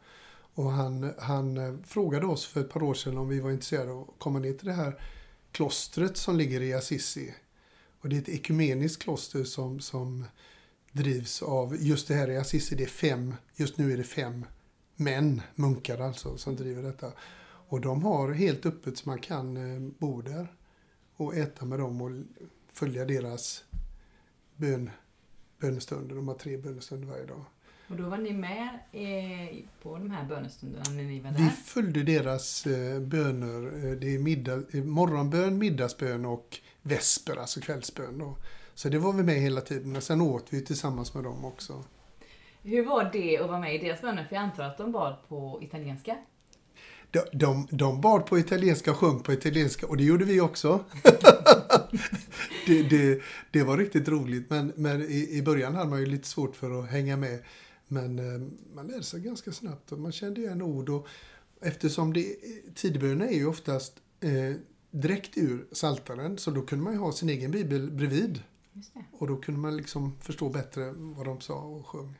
Och 0.56 0.72
han, 0.72 1.14
han 1.20 1.58
eh, 1.58 1.76
frågade 1.86 2.26
oss 2.26 2.46
för 2.46 2.62
ett 2.62 2.70
par 2.70 2.84
år 2.84 2.94
sedan 2.94 3.18
om 3.18 3.30
vi 3.30 3.40
var 3.40 3.52
intresserade 3.52 3.92
av 3.92 4.02
att 4.02 4.20
komma 4.20 4.40
ner 4.40 4.54
till 4.54 4.68
det 4.68 4.74
här 4.74 5.02
klostret 5.54 6.18
som 6.18 6.38
ligger 6.38 6.62
i 6.62 6.74
Assisi. 6.74 7.34
Och 8.00 8.10
det 8.10 8.16
är 8.16 8.22
ett 8.22 8.30
ekumeniskt 8.30 9.04
kloster 9.04 9.44
som, 9.44 9.80
som 9.80 10.26
drivs 10.92 11.42
av, 11.42 11.76
just 11.80 12.08
det 12.08 12.14
här 12.14 12.30
i 12.30 12.38
Assisi, 12.38 12.76
det 12.76 12.84
är 12.84 12.88
fem, 12.88 13.36
just 13.56 13.78
nu 13.78 13.94
är 13.94 13.98
det 13.98 14.04
fem 14.04 14.46
män, 14.96 15.42
munkar 15.56 16.00
alltså, 16.00 16.38
som 16.38 16.56
driver 16.56 16.84
detta. 16.84 17.12
Och 17.68 17.82
de 17.82 18.04
har 18.04 18.32
helt 18.32 18.66
öppet 18.66 18.98
så 18.98 19.10
man 19.10 19.20
kan 19.20 19.58
eh, 19.58 19.92
bo 20.00 20.22
där 20.22 20.56
och 21.16 21.36
äta 21.36 21.66
med 21.66 21.80
dem 21.80 22.02
och 22.02 22.12
följa 22.72 23.06
deras 23.06 23.64
bön, 24.56 24.90
bönestunder. 25.60 26.16
De 26.16 26.28
har 26.28 26.36
tre 26.36 26.58
bönestunder 26.58 27.08
varje 27.08 27.26
dag. 27.26 27.46
Och 27.94 28.00
då 28.00 28.10
var 28.10 28.18
ni 28.18 28.34
med 28.34 28.70
eh, 28.92 29.56
på 29.84 29.98
de 29.98 30.12
här 30.12 30.26
bönestunderna 30.26 30.84
när 30.90 31.04
ni 31.04 31.20
var 31.20 31.32
Vi 31.32 31.44
där? 31.44 31.50
följde 31.50 32.04
deras 32.04 32.66
eh, 32.66 33.00
böner. 33.00 33.86
Eh, 33.86 33.92
Det 33.92 34.16
är 34.16 34.20
middag, 34.20 34.64
morgonbön, 34.74 35.58
middagsbön 35.58 36.26
och 36.26 36.60
vesper, 36.82 37.36
alltså 37.36 37.62
kvällsbön. 37.62 38.18
Då. 38.18 38.38
Så 38.76 38.90
det 38.90 38.98
var 38.98 39.14
vi 39.14 39.24
med 39.24 39.36
hela 39.36 39.62
tiden. 39.62 39.96
Och 39.96 40.04
sen 40.04 40.22
åt 40.22 40.46
vi 40.50 40.66
tillsammans 40.66 41.14
med 41.14 41.24
dem 41.24 41.46
också. 41.46 41.84
Hur 42.64 42.86
var 42.86 43.10
det 43.14 43.38
att 43.38 43.50
vara 43.50 43.60
med 43.60 43.76
i 43.76 43.78
deras 43.78 44.02
böner? 44.02 44.24
För 44.26 44.36
jag 44.36 44.44
antar 44.44 44.64
att 44.64 44.78
de 44.78 44.92
bad 44.92 45.16
på 45.28 45.60
italienska? 45.62 46.18
De, 47.12 47.20
de, 47.34 47.68
de 47.72 48.02
bad 48.02 48.26
på 48.26 48.40
italienska 48.40 48.92
och 48.92 48.98
sjöng 48.98 49.20
på 49.20 49.34
italienska 49.34 49.88
och 49.88 49.98
det 49.98 50.04
gjorde 50.04 50.26
vi 50.26 50.42
också. 50.42 50.84
det, 52.68 52.84
det, 52.84 53.22
det 53.52 53.64
var 53.64 53.78
riktigt 53.78 54.08
roligt 54.08 54.50
men, 54.50 54.74
men 54.76 55.02
i, 55.02 55.30
i 55.32 55.42
början 55.42 55.76
hade 55.76 55.90
man 55.90 56.00
ju 56.00 56.06
lite 56.06 56.28
svårt 56.28 56.56
för 56.56 56.80
att 56.84 56.90
hänga 56.90 57.18
med. 57.18 57.40
Men 57.94 58.20
eh, 58.20 58.42
man 58.76 58.88
lärde 58.88 59.04
sig 59.04 59.20
ganska 59.22 59.52
snabbt 59.52 59.92
och 59.92 60.00
man 60.00 60.12
kände 60.12 60.42
igen 60.42 60.62
ord. 60.62 60.90
Och 60.90 61.08
eftersom 61.62 62.14
det, 62.14 62.36
tidbönerna 62.76 63.26
är 63.28 63.36
ju 63.36 63.46
oftast 63.48 63.94
eh, 64.20 64.56
direkt 64.92 65.38
ur 65.38 65.66
saltaren 65.72 66.38
så 66.38 66.52
då 66.52 66.62
kunde 66.62 66.84
man 66.84 66.94
ju 66.94 67.00
ha 67.00 67.12
sin 67.12 67.30
egen 67.30 67.52
bibel 67.52 67.92
bredvid. 67.92 68.44
Och 69.12 69.28
då 69.28 69.38
kunde 69.38 69.60
man 69.60 69.78
liksom 69.78 70.16
förstå 70.22 70.50
bättre 70.50 70.92
vad 70.98 71.26
de 71.26 71.42
sa 71.42 71.54
och 71.62 71.88
sjöng. 71.88 72.20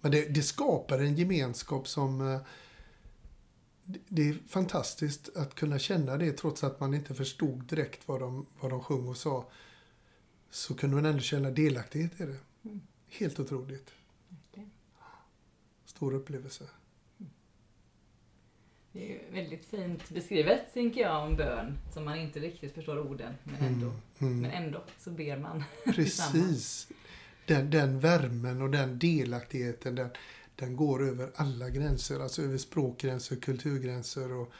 Men 0.00 0.12
det, 0.12 0.28
det 0.34 0.42
skapar 0.42 0.98
en 0.98 1.16
gemenskap 1.16 1.88
som... 1.88 2.20
eh, 2.20 2.40
det- 3.84 4.00
Det 4.08 4.28
är 4.28 4.38
fantastiskt 4.48 5.36
att 5.36 5.54
kunna 5.54 5.78
känna 5.78 6.16
det 6.16 6.32
trots 6.32 6.64
att 6.64 6.80
man 6.80 6.94
inte 6.94 7.14
förstod 7.14 7.64
direkt 7.64 8.08
vad 8.08 8.20
de, 8.20 8.46
vad 8.60 8.70
de 8.70 8.80
sjöng 8.80 9.08
och 9.08 9.16
sa. 9.16 9.50
Så 10.50 10.74
kunde 10.74 10.96
man 10.96 11.04
ändå 11.06 11.20
känna 11.20 11.50
delaktighet 11.50 12.20
i 12.20 12.24
det. 12.24 12.36
Mm. 12.64 12.80
Helt 13.08 13.40
otroligt. 13.40 13.90
Stor 16.00 16.14
upplevelse. 16.14 16.64
Det 18.92 19.14
är 19.14 19.32
väldigt 19.32 19.64
fint 19.64 20.08
beskrivet, 20.08 20.74
tänker 20.74 21.00
jag, 21.00 21.24
om 21.24 21.36
bön. 21.36 21.78
Som 21.94 22.04
man 22.04 22.18
inte 22.18 22.40
riktigt 22.40 22.74
förstår 22.74 22.98
orden, 22.98 23.34
men 23.44 23.56
ändå, 23.56 23.86
Mm, 23.86 24.00
mm. 24.18 24.40
men 24.40 24.50
ändå 24.50 24.84
så 24.98 25.10
ber 25.10 25.36
man. 25.36 25.64
Precis. 25.94 26.88
Den, 27.46 27.70
den 27.70 28.00
värmen 28.00 28.62
och 28.62 28.70
den 28.70 28.98
delaktigheten 28.98 29.94
den, 29.94 30.08
den 30.56 30.76
går 30.76 31.08
över 31.08 31.30
alla 31.34 31.70
gränser. 31.70 32.20
Alltså 32.20 32.42
över 32.42 32.58
språkgränser, 32.58 33.36
kulturgränser 33.36 34.32
och 34.32 34.52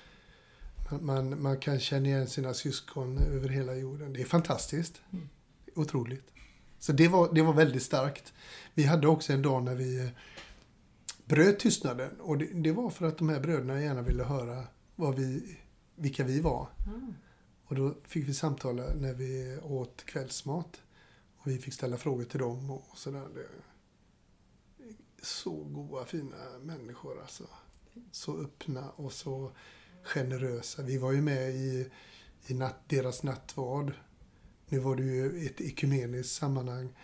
man, 0.90 1.04
man, 1.04 1.42
man 1.42 1.58
kan 1.58 1.80
känna 1.80 2.06
igen 2.06 2.26
sina 2.26 2.54
syskon 2.54 3.18
över 3.18 3.48
hela 3.48 3.74
jorden. 3.74 4.12
Det 4.12 4.20
är 4.20 4.24
fantastiskt. 4.24 5.00
Mm. 5.12 5.28
Otroligt. 5.74 6.30
Så 6.78 6.92
det 6.92 7.08
var, 7.08 7.34
det 7.34 7.42
var 7.42 7.52
väldigt 7.52 7.82
starkt. 7.82 8.32
Vi 8.74 8.84
hade 8.84 9.08
också 9.08 9.32
en 9.32 9.42
dag 9.42 9.62
när 9.62 9.74
vi 9.74 10.10
bröt 11.30 11.58
tystnaden 11.58 12.20
och 12.20 12.38
det, 12.38 12.46
det 12.54 12.72
var 12.72 12.90
för 12.90 13.06
att 13.06 13.18
de 13.18 13.28
här 13.28 13.40
bröderna 13.40 13.80
gärna 13.80 14.02
ville 14.02 14.24
höra 14.24 14.64
vad 14.96 15.14
vi, 15.14 15.58
vilka 15.94 16.24
vi 16.24 16.40
var. 16.40 16.68
Mm. 16.86 17.14
Och 17.64 17.76
då 17.76 17.94
fick 18.04 18.28
vi 18.28 18.34
samtala 18.34 18.82
när 18.94 19.14
vi 19.14 19.58
åt 19.62 20.04
kvällsmat. 20.04 20.80
Och 21.36 21.46
vi 21.46 21.58
fick 21.58 21.74
ställa 21.74 21.96
frågor 21.96 22.24
till 22.24 22.40
dem 22.40 22.70
och 22.70 22.98
sådär. 22.98 23.28
Så 25.22 25.50
goa, 25.50 26.04
fina 26.04 26.36
människor 26.62 27.20
alltså. 27.20 27.44
Så 28.12 28.40
öppna 28.40 28.90
och 28.90 29.12
så 29.12 29.52
generösa. 30.02 30.82
Vi 30.82 30.98
var 30.98 31.12
ju 31.12 31.22
med 31.22 31.50
i, 31.50 31.90
i 32.46 32.54
natt, 32.54 32.88
deras 32.88 33.22
nattvard. 33.22 33.92
Nu 34.68 34.78
var 34.78 34.96
det 34.96 35.02
ju 35.02 35.46
ett 35.46 35.60
ekumeniskt 35.60 36.36
sammanhang. 36.36 36.96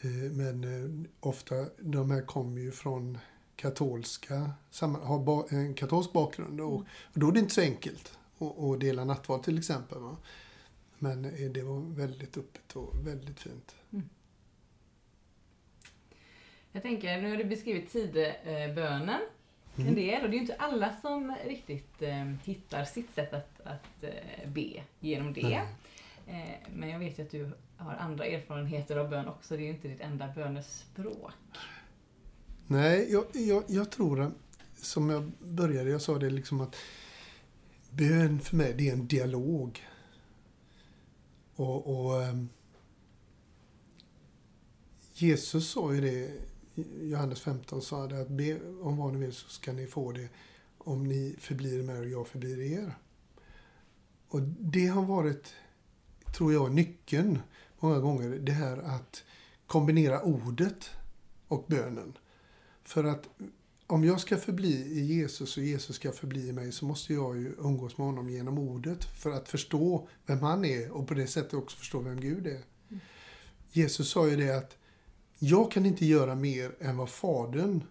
Eh, 0.00 0.10
Men 0.10 0.64
eh, 0.64 1.10
ofta, 1.20 1.54
de 1.78 2.10
här 2.10 2.22
kom 2.22 2.58
ju 2.58 2.72
från 2.72 3.18
katolska, 3.60 4.50
har 4.80 5.54
en 5.54 5.74
katolsk 5.74 6.12
bakgrund. 6.12 6.60
Och, 6.60 6.74
och 6.74 6.84
då 7.14 7.28
är 7.28 7.32
det 7.32 7.38
inte 7.38 7.54
så 7.54 7.60
enkelt 7.60 8.18
att 8.38 8.80
dela 8.80 9.04
nattvard 9.04 9.42
till 9.42 9.58
exempel. 9.58 9.98
Va? 9.98 10.16
Men 10.98 11.24
eh, 11.24 11.50
det 11.50 11.62
var 11.62 11.80
väldigt 11.80 12.36
öppet 12.36 12.76
och 12.76 13.06
väldigt 13.06 13.40
fint. 13.40 13.74
Mm. 13.92 14.08
Jag 16.72 16.82
tänker, 16.82 17.22
nu 17.22 17.30
har 17.30 17.36
du 17.36 17.44
beskrivit 17.44 17.92
tidebönen 17.92 19.20
mm. 19.76 19.88
en 19.88 19.94
del 19.94 20.24
och 20.24 20.30
det 20.30 20.34
är 20.34 20.38
ju 20.38 20.42
inte 20.42 20.56
alla 20.58 20.96
som 21.02 21.36
riktigt 21.46 22.02
eh, 22.02 22.24
hittar 22.44 22.84
sitt 22.84 23.14
sätt 23.14 23.34
att, 23.34 23.60
att 23.64 24.02
eh, 24.02 24.48
be 24.48 24.82
genom 25.00 25.32
det. 25.32 25.62
Eh, 26.26 26.70
men 26.74 26.88
jag 26.88 26.98
vet 26.98 27.18
ju 27.18 27.22
att 27.22 27.30
du 27.30 27.50
har 27.76 27.94
andra 27.94 28.26
erfarenheter 28.26 28.96
av 28.96 29.08
bön 29.08 29.28
också. 29.28 29.56
Det 29.56 29.62
är 29.62 29.64
ju 29.64 29.70
inte 29.70 29.88
ditt 29.88 30.00
enda 30.00 30.28
bönespråk. 30.28 31.32
Nej, 32.72 33.12
jag, 33.12 33.24
jag, 33.32 33.64
jag 33.66 33.90
tror 33.90 34.20
att, 34.20 34.32
som 34.76 35.10
jag 35.10 35.32
började, 35.38 35.90
jag 35.90 36.02
sa 36.02 36.18
det 36.18 36.30
liksom 36.30 36.60
att 36.60 36.76
bön 37.90 38.40
för 38.40 38.56
mig, 38.56 38.74
det 38.74 38.88
är 38.88 38.92
en 38.92 39.06
dialog. 39.06 39.86
Och, 41.54 42.06
och 42.06 42.22
eh, 42.22 42.44
Jesus 45.14 45.70
sa 45.70 45.94
ju 45.94 46.00
det, 46.00 46.32
Johannes 47.02 47.40
15 47.40 47.82
sa 47.82 48.06
det 48.06 48.20
att 48.20 48.28
be 48.28 48.60
om 48.82 48.96
vad 48.96 49.12
ni 49.12 49.18
vill 49.18 49.32
så 49.32 49.48
ska 49.48 49.72
ni 49.72 49.86
få 49.86 50.12
det 50.12 50.28
om 50.78 51.04
ni 51.04 51.36
förblir 51.38 51.82
mig 51.82 51.98
och 51.98 52.08
jag 52.08 52.28
förblir 52.28 52.60
er. 52.60 52.94
Och 54.28 54.42
det 54.42 54.86
har 54.86 55.02
varit, 55.02 55.54
tror 56.36 56.52
jag, 56.52 56.74
nyckeln 56.74 57.38
många 57.78 57.98
gånger. 57.98 58.28
Det 58.28 58.52
här 58.52 58.76
att 58.78 59.24
kombinera 59.66 60.22
ordet 60.22 60.90
och 61.48 61.64
bönen. 61.68 62.12
För 62.90 63.04
att 63.04 63.28
om 63.86 64.04
jag 64.04 64.20
ska 64.20 64.36
förbli 64.36 64.72
i 64.72 65.04
Jesus 65.04 65.56
och 65.56 65.62
Jesus 65.62 65.96
ska 65.96 66.12
förbli 66.12 66.48
i 66.48 66.52
mig 66.52 66.72
så 66.72 66.84
måste 66.84 67.14
jag 67.14 67.36
ju 67.36 67.54
umgås 67.58 67.98
med 67.98 68.06
honom 68.06 68.30
genom 68.30 68.58
ordet 68.58 69.04
för 69.04 69.30
att 69.30 69.48
förstå 69.48 70.08
vem 70.26 70.38
han 70.38 70.64
är 70.64 70.90
och 70.90 71.08
på 71.08 71.14
det 71.14 71.26
sättet 71.26 71.54
också 71.54 71.76
förstå 71.76 72.00
vem 72.00 72.20
Gud 72.20 72.46
är. 72.46 72.50
Mm. 72.88 73.00
Jesus 73.72 74.10
sa 74.10 74.28
ju 74.28 74.36
det 74.36 74.56
att 74.56 74.76
jag 75.38 75.72
kan 75.72 75.86
inte 75.86 76.06
göra 76.06 76.34
mer 76.34 76.72
än 76.80 76.96
vad 76.96 77.08
Fadern 77.08 77.82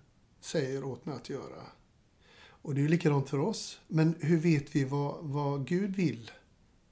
säger 0.41 0.84
åt 0.84 1.06
mig 1.06 1.15
att 1.15 1.29
göra. 1.29 1.63
Och 2.48 2.75
det 2.75 2.79
är 2.79 2.84
ju 2.84 2.89
likadant 2.89 3.29
för 3.29 3.39
oss. 3.39 3.79
Men 3.88 4.15
hur 4.20 4.38
vet 4.38 4.75
vi 4.75 4.84
vad, 4.84 5.18
vad 5.22 5.68
Gud 5.68 5.96
vill? 5.96 6.32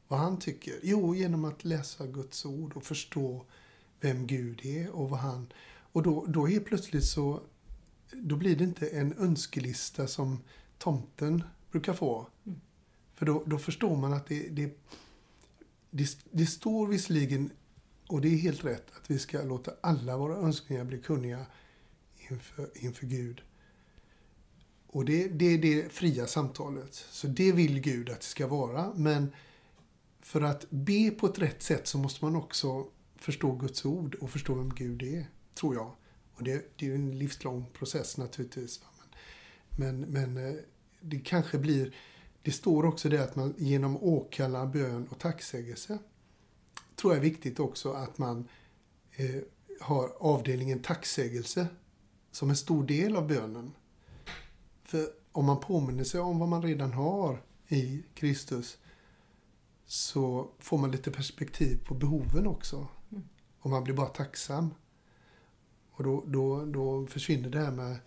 Vad 0.08 0.20
han 0.20 0.40
tycker? 0.40 0.80
Jo, 0.84 1.16
genom 1.16 1.46
att 1.46 1.66
läsa 1.66 2.06
Guds 2.06 2.46
ord 2.46 2.74
och 2.74 2.84
förstå 2.84 3.46
vem 4.00 4.28
Gud 4.28 4.66
är 4.66 4.90
och 4.90 5.10
vad 5.10 5.20
han... 5.20 5.54
Och 5.92 6.04
då, 6.04 6.26
då 6.26 6.46
helt 6.46 6.66
plötsligt 6.66 7.06
så 7.06 7.42
då 8.12 8.36
blir 8.36 8.56
det 8.56 8.64
inte 8.64 8.88
en 8.88 9.14
önskelista 9.14 10.08
som 10.08 10.44
tomten 10.78 11.44
brukar 11.72 11.94
få. 11.94 12.28
Mm. 12.46 12.62
För 13.16 13.26
då, 13.26 13.44
då, 13.46 13.58
förstår 13.58 13.98
man 13.98 14.14
att 14.14 14.28
det, 14.28 14.50
det, 14.50 14.78
det, 15.90 16.18
det 16.32 16.46
står 16.46 16.88
visserligen, 16.88 17.50
och 18.08 18.22
det 18.22 18.28
är 18.28 18.38
helt 18.38 18.66
rätt, 18.66 18.92
att 18.98 19.12
vi 19.12 19.20
ska 19.20 19.44
låta 19.44 19.72
alla 19.82 20.18
våra 20.18 20.36
önskningar 20.36 20.84
bli 20.84 20.98
kunniga 20.98 21.46
inför, 22.30 22.70
inför 22.76 23.06
Gud. 23.06 23.42
Och 24.88 25.06
det, 25.06 25.28
det 25.28 25.46
är 25.46 25.58
det 25.58 25.94
fria 25.94 26.28
samtalet. 26.28 26.94
Så 26.94 27.28
det 27.28 27.52
vill 27.52 27.80
Gud 27.80 28.10
att 28.10 28.20
det 28.20 28.26
ska 28.26 28.48
vara. 28.48 28.94
Men 28.96 29.32
för 30.22 30.42
att 30.42 30.70
be 30.70 31.12
på 31.12 31.28
ett 31.28 31.40
rätt 31.40 31.64
sätt 31.64 31.88
så 31.88 31.98
måste 31.98 32.26
man 32.26 32.36
också 32.36 32.88
förstå 33.16 33.52
Guds 33.52 33.86
ord 33.86 34.16
och 34.16 34.30
förstå 34.30 34.56
vem 34.56 34.70
Gud 34.70 35.04
är, 35.04 35.26
tror 35.54 35.76
jag. 35.76 35.92
Och 36.38 36.44
det, 36.44 36.78
det 36.78 36.86
är 36.86 36.90
ju 36.90 36.96
en 36.96 37.20
livslång 37.20 37.66
process 37.74 38.18
naturligtvis. 38.18 38.82
Men, 39.78 40.02
men 40.02 40.38
eh, 40.38 40.56
det 41.02 41.20
kanske 41.20 41.58
blir... 41.58 41.96
Det 42.42 42.52
står 42.52 42.86
också 42.86 43.10
det 43.10 43.24
att 43.24 43.36
man 43.36 43.54
genom 43.58 43.98
åkalla 43.98 44.66
bön 44.66 45.08
och 45.08 45.20
tacksägelse 45.20 46.00
tror 46.98 47.14
jag 47.14 47.18
är 47.18 47.30
viktigt 47.30 47.60
också 47.60 47.92
att 47.92 48.18
man 48.18 48.48
eh, 49.12 49.42
har 49.82 50.12
avdelningen 50.20 50.82
tacksägelse 50.82 51.68
som 52.32 52.50
en 52.50 52.56
stor 52.56 52.84
del 52.84 53.16
av 53.16 53.28
bönen. 53.28 53.74
För 54.84 55.10
om 55.32 55.46
man 55.46 55.60
påminner 55.60 56.04
sig 56.04 56.20
om 56.20 56.40
vad 56.40 56.50
man 56.50 56.62
redan 56.62 56.94
har 56.94 57.44
i 57.68 58.04
Kristus 58.14 58.78
så 59.86 60.52
får 60.60 60.78
man 60.78 60.92
lite 60.92 61.12
perspektiv 61.12 61.86
på 61.86 61.96
behoven 61.96 62.48
också. 62.48 62.88
Mm. 63.12 63.24
Och 63.60 63.70
man 63.70 63.84
blir 63.84 63.94
bara 63.94 64.08
tacksam. 64.08 64.74
Och 65.98 66.04
då, 66.04 66.24
då, 66.26 66.66
då 66.66 67.08
försvinner 67.08 67.50
det 67.50 67.60
här 67.60 67.72
med 67.72 67.98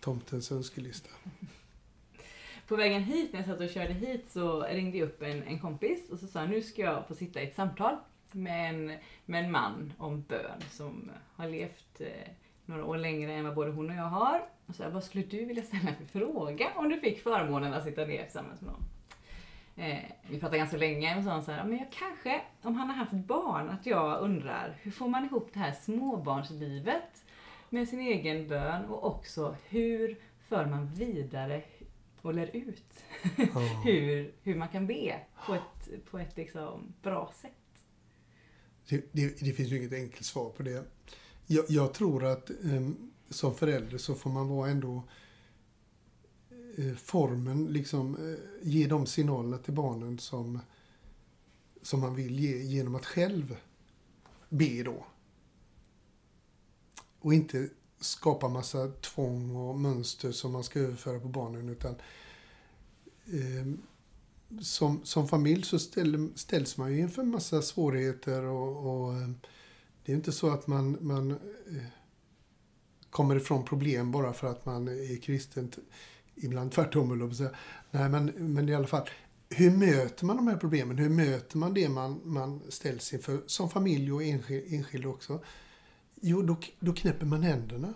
tomtens 0.00 0.52
önskelista. 0.52 1.10
På 2.68 2.76
vägen 2.76 3.02
hit, 3.02 3.32
när 3.32 3.40
jag 3.40 3.48
satt 3.48 3.60
och 3.60 3.70
körde 3.70 3.92
hit, 3.92 4.30
så 4.30 4.62
ringde 4.62 4.98
jag 4.98 5.06
upp 5.06 5.22
en, 5.22 5.42
en 5.42 5.58
kompis 5.58 6.10
och 6.10 6.18
så 6.18 6.26
sa 6.26 6.46
nu 6.46 6.62
ska 6.62 6.82
jag 6.82 7.08
få 7.08 7.14
sitta 7.14 7.42
i 7.42 7.46
ett 7.46 7.54
samtal 7.54 7.96
med 8.32 8.70
en, 8.70 8.98
med 9.24 9.44
en 9.44 9.50
man 9.50 9.92
om 9.98 10.22
bön 10.22 10.60
som 10.70 11.10
har 11.36 11.48
levt 11.48 12.00
eh, 12.00 12.30
några 12.66 12.84
år 12.84 12.96
längre 12.96 13.32
än 13.32 13.44
vad 13.44 13.54
både 13.54 13.70
hon 13.70 13.90
och 13.90 13.96
jag 13.96 14.02
har. 14.02 14.48
Och 14.66 14.74
så 14.74 14.82
här, 14.82 14.90
vad 14.90 15.04
skulle 15.04 15.24
du 15.24 15.44
vilja 15.44 15.62
ställa 15.62 15.94
för 15.94 16.18
fråga 16.18 16.66
om 16.76 16.88
du 16.88 17.00
fick 17.00 17.22
förmånen 17.22 17.74
att 17.74 17.84
sitta 17.84 18.04
ner 18.04 18.22
tillsammans 18.22 18.60
med 18.60 18.72
någon? 18.72 18.84
Eh, 19.76 19.98
vi 20.30 20.40
pratade 20.40 20.58
ganska 20.58 20.76
länge 20.76 21.18
och 21.18 21.24
sa 21.24 21.42
så 21.42 21.52
här, 21.52 21.64
men 21.64 21.78
jag 21.78 21.90
kanske, 21.90 22.42
om 22.62 22.74
han 22.74 22.88
har 22.88 22.96
haft 22.96 23.12
barn, 23.12 23.68
att 23.68 23.86
jag 23.86 24.20
undrar 24.20 24.78
hur 24.82 24.90
får 24.90 25.08
man 25.08 25.24
ihop 25.24 25.50
det 25.52 25.58
här 25.58 25.72
småbarnslivet 25.72 27.24
med 27.70 27.88
sin 27.88 28.00
egen 28.00 28.48
bön 28.48 28.84
och 28.84 29.04
också 29.04 29.56
hur 29.68 30.18
för 30.48 30.66
man 30.66 30.86
vidare 30.86 31.62
och 32.22 32.34
lär 32.34 32.56
ut 32.56 33.04
oh. 33.38 33.84
hur, 33.84 34.34
hur 34.42 34.54
man 34.54 34.68
kan 34.68 34.86
be 34.86 35.20
på 35.46 35.54
ett, 35.54 36.04
på 36.10 36.18
ett 36.18 36.36
liksom 36.36 36.94
bra 37.02 37.32
sätt. 37.36 37.50
Det, 38.88 39.12
det, 39.12 39.40
det 39.40 39.52
finns 39.52 39.72
ju 39.72 39.76
inget 39.76 39.92
enkelt 39.92 40.24
svar 40.24 40.50
på 40.50 40.62
det. 40.62 40.84
Jag, 41.46 41.64
jag 41.68 41.94
tror 41.94 42.24
att 42.24 42.50
um, 42.62 43.12
som 43.30 43.54
förälder 43.54 43.98
så 43.98 44.14
får 44.14 44.30
man 44.30 44.48
vara 44.48 44.70
ändå 44.70 44.96
Eh, 44.96 45.02
Eh, 46.76 46.94
formen, 46.94 47.66
liksom 47.66 48.14
eh, 48.14 48.68
ge 48.68 48.86
de 48.86 49.06
signalerna 49.06 49.58
till 49.58 49.74
barnen 49.74 50.18
som, 50.18 50.60
som 51.82 52.00
man 52.00 52.14
vill 52.14 52.40
ge 52.40 52.62
genom 52.62 52.94
att 52.94 53.06
själv 53.06 53.56
be 54.48 54.82
då. 54.82 55.06
Och 57.20 57.34
inte 57.34 57.68
skapa 58.00 58.48
massa 58.48 58.88
tvång 58.88 59.56
och 59.56 59.78
mönster 59.78 60.32
som 60.32 60.52
man 60.52 60.64
ska 60.64 60.80
överföra 60.80 61.20
på 61.20 61.28
barnen 61.28 61.68
utan 61.68 61.94
eh, 63.26 63.66
som, 64.60 65.04
som 65.04 65.28
familj 65.28 65.62
så 65.62 65.78
ställ, 65.78 66.32
ställs 66.34 66.76
man 66.76 66.92
ju 66.92 66.98
inför 66.98 67.22
massa 67.22 67.62
svårigheter 67.62 68.42
och, 68.42 69.06
och 69.06 69.14
eh, 69.14 69.28
det 70.04 70.12
är 70.12 70.16
inte 70.16 70.32
så 70.32 70.50
att 70.50 70.66
man, 70.66 70.98
man 71.00 71.30
eh, 71.30 71.86
kommer 73.10 73.36
ifrån 73.36 73.64
problem 73.64 74.12
bara 74.12 74.32
för 74.32 74.46
att 74.46 74.66
man 74.66 74.88
är 74.88 75.20
kristen 75.20 75.72
ibland 76.36 76.72
tvärtom, 76.72 77.12
eller 77.12 77.30
säga. 77.30 77.50
Nej, 77.90 78.08
men, 78.08 78.26
men 78.26 78.68
i 78.68 78.74
alla 78.74 78.86
fall. 78.86 79.08
Hur 79.48 79.70
möter 79.70 80.24
man 80.26 80.36
de 80.36 80.46
här 80.46 80.56
problemen? 80.56 80.98
Hur 80.98 81.08
möter 81.08 81.58
man 81.58 81.74
det 81.74 81.88
man, 81.88 82.20
man 82.24 82.62
ställs 82.68 83.12
inför 83.12 83.42
som 83.46 83.70
familj 83.70 84.12
och 84.12 84.22
enskild, 84.22 84.72
enskild 84.74 85.06
också? 85.06 85.44
Jo, 86.20 86.42
då, 86.42 86.56
då 86.80 86.92
knäpper 86.92 87.26
man 87.26 87.42
händerna. 87.42 87.94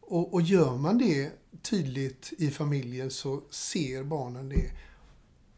Och, 0.00 0.34
och 0.34 0.42
gör 0.42 0.76
man 0.76 0.98
det 0.98 1.32
tydligt 1.62 2.32
i 2.38 2.50
familjen 2.50 3.10
så 3.10 3.42
ser 3.50 4.02
barnen 4.02 4.48
det. 4.48 4.70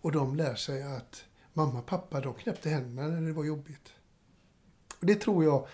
Och 0.01 0.13
de 0.13 0.37
lär 0.37 0.55
sig 0.55 0.83
att 0.83 1.25
mamma 1.53 1.79
och 1.79 1.87
pappa, 1.87 2.21
de 2.21 2.35
knäppte 2.35 2.71
händerna 2.71 3.09
när 3.09 3.27
det 3.27 3.33
var 3.33 3.45
jobbigt. 3.45 3.93
Och 5.01 5.07
det 5.07 5.15
tror 5.15 5.45
jag 5.45 5.69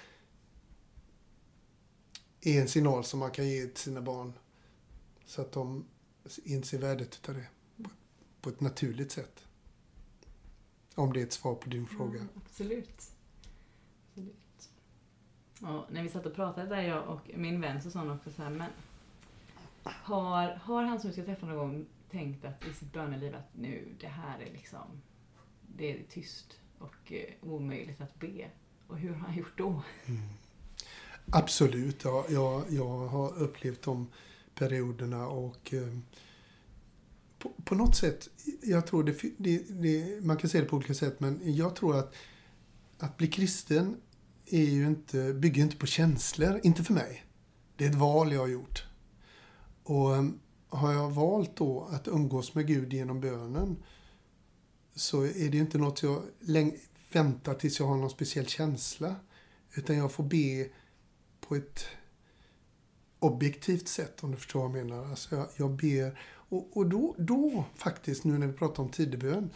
är 2.40 2.60
en 2.60 2.68
signal 2.68 3.04
som 3.04 3.20
man 3.20 3.30
kan 3.30 3.48
ge 3.48 3.66
till 3.66 3.82
sina 3.82 4.00
barn 4.00 4.32
så 5.26 5.42
att 5.42 5.52
de 5.52 5.86
inser 6.44 6.78
värdet 6.78 7.28
av 7.28 7.34
det 7.34 7.46
på 8.40 8.48
ett 8.48 8.60
naturligt 8.60 9.12
sätt. 9.12 9.44
Om 10.94 11.12
det 11.12 11.20
är 11.20 11.24
ett 11.24 11.32
svar 11.32 11.54
på 11.54 11.68
din 11.70 11.86
fråga. 11.86 12.20
Mm, 12.20 12.28
absolut. 12.34 13.10
absolut. 14.08 14.70
Och 15.60 15.92
när 15.92 16.02
vi 16.02 16.08
satt 16.08 16.26
och 16.26 16.34
pratade 16.34 16.68
där, 16.68 16.82
jag 16.82 17.08
och 17.08 17.30
min 17.34 17.60
vän, 17.60 17.82
så 17.82 17.90
sa 17.90 17.98
han 17.98 18.10
också 18.10 18.30
så 18.32 18.42
här, 18.42 18.50
men 18.50 18.70
har, 19.84 20.54
har 20.54 20.82
han 20.82 21.00
som 21.00 21.10
vi 21.10 21.14
ska 21.14 21.24
träffa 21.24 21.46
någon 21.46 21.56
gång 21.56 21.86
tänkt 22.10 22.44
att 22.44 22.66
i 22.66 22.74
sitt 22.74 22.92
böneliv 22.92 23.34
att 23.34 23.56
nu, 23.56 23.94
det 24.00 24.06
här 24.08 24.40
är 24.40 24.52
liksom, 24.52 25.02
det 25.76 25.92
är 25.92 26.02
tyst 26.10 26.60
och 26.78 27.12
eh, 27.12 27.34
omöjligt 27.40 28.00
att 28.00 28.20
be. 28.20 28.50
Och 28.86 28.98
hur 28.98 29.14
har 29.14 29.26
han 29.26 29.36
gjort 29.36 29.58
då? 29.58 29.82
Mm. 30.06 30.22
Absolut, 31.32 32.04
ja, 32.04 32.24
jag, 32.28 32.64
jag 32.68 33.06
har 33.06 33.38
upplevt 33.38 33.82
dem 33.82 34.10
perioderna 34.54 35.26
och 35.26 35.74
eh, 35.74 35.98
på, 37.38 37.52
på, 37.64 37.74
något 37.74 37.96
sätt, 37.96 38.28
jag 38.62 38.86
tror 38.86 39.04
det, 39.04 39.22
det, 39.36 39.58
det, 39.68 40.24
man 40.24 40.36
kan 40.36 40.50
se 40.50 40.60
det 40.60 40.66
på 40.66 40.76
olika 40.76 40.94
sätt, 40.94 41.20
men 41.20 41.54
jag 41.54 41.76
tror 41.76 41.96
att 41.96 42.14
att 42.98 43.16
bli 43.16 43.26
kristen 43.26 43.96
är 44.46 44.64
ju 44.64 44.86
inte, 44.86 45.32
bygger 45.32 45.62
inte 45.62 45.76
på 45.76 45.86
känslor, 45.86 46.60
inte 46.62 46.84
för 46.84 46.94
mig. 46.94 47.24
Det 47.76 47.84
är 47.84 47.90
ett 47.90 47.94
val 47.94 48.32
jag 48.32 48.40
har 48.40 48.48
gjort. 48.48 48.84
Och 49.82 50.16
ehm, 50.16 50.38
har 50.68 50.92
jag 50.92 51.10
valt 51.10 51.56
då 51.56 51.88
att 51.90 52.08
umgås 52.08 52.54
med 52.54 52.66
Gud 52.66 52.92
genom 52.92 53.20
bönen 53.20 53.76
så 54.94 55.22
är 55.22 55.50
det 55.50 55.56
ju 55.56 55.60
inte 55.60 55.78
något 55.78 56.02
jag 56.02 56.22
väntar 57.12 57.54
tills 57.54 57.78
jag 57.78 57.86
har 57.86 57.96
någon 57.96 58.10
speciell 58.10 58.46
känsla. 58.46 59.16
Utan 59.74 59.96
jag 59.96 60.12
får 60.12 60.24
be 60.24 60.68
på 61.40 61.56
ett 61.56 61.84
objektivt 63.24 63.88
sett 63.88 64.24
om 64.24 64.30
du 64.30 64.36
förstår 64.36 64.68
vad 64.68 64.78
jag 64.78 64.86
menar. 64.86 65.04
Alltså 65.10 65.36
jag, 65.36 65.48
jag 65.56 65.70
ber 65.70 66.18
och, 66.48 66.76
och 66.76 66.86
då, 66.86 67.14
då 67.18 67.64
faktiskt, 67.74 68.24
nu 68.24 68.38
när 68.38 68.46
vi 68.46 68.52
pratar 68.52 68.82
om 68.82 68.88
tidebön, 68.88 69.50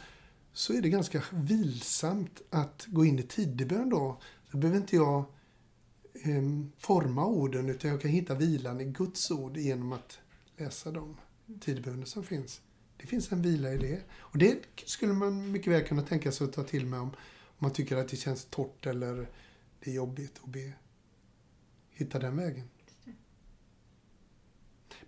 så 0.53 0.73
är 0.73 0.83
det 0.83 0.89
ganska 0.89 1.23
vilsamt 1.33 2.43
att 2.51 2.87
gå 2.89 3.05
in 3.05 3.19
i 3.19 3.23
tidebön 3.23 3.91
då. 3.91 4.21
Då 4.51 4.59
behöver 4.59 4.81
inte 4.81 4.97
jag 4.97 5.19
eh, 6.25 6.43
forma 6.79 7.27
orden 7.27 7.69
utan 7.69 7.91
jag 7.91 8.01
kan 8.01 8.11
hitta 8.11 8.35
vilan 8.35 8.81
i 8.81 8.85
Guds 8.85 9.31
ord 9.31 9.57
genom 9.57 9.93
att 9.93 10.19
läsa 10.57 10.91
de 10.91 11.17
tideböner 11.61 12.07
som 12.07 12.25
finns. 12.25 12.61
Det 12.97 13.07
finns 13.07 13.33
en 13.33 13.43
vila 13.43 13.73
i 13.73 13.79
det. 13.79 14.03
Och 14.11 14.39
det 14.39 14.59
skulle 14.85 15.13
man 15.13 15.53
mycket 15.53 15.73
väl 15.73 15.87
kunna 15.87 16.03
tänka 16.03 16.33
sig 16.33 16.45
att 16.45 16.53
ta 16.53 16.63
till 16.63 16.87
med 16.87 17.01
om, 17.01 17.09
om 17.09 17.57
man 17.59 17.73
tycker 17.73 17.97
att 17.97 18.09
det 18.09 18.17
känns 18.17 18.45
torrt 18.45 18.87
eller 18.87 19.29
det 19.81 19.91
är 19.91 19.95
jobbigt 19.95 20.41
att 20.43 20.53
be. 20.53 20.73
Hitta 21.91 22.19
den 22.19 22.37
vägen. 22.37 22.69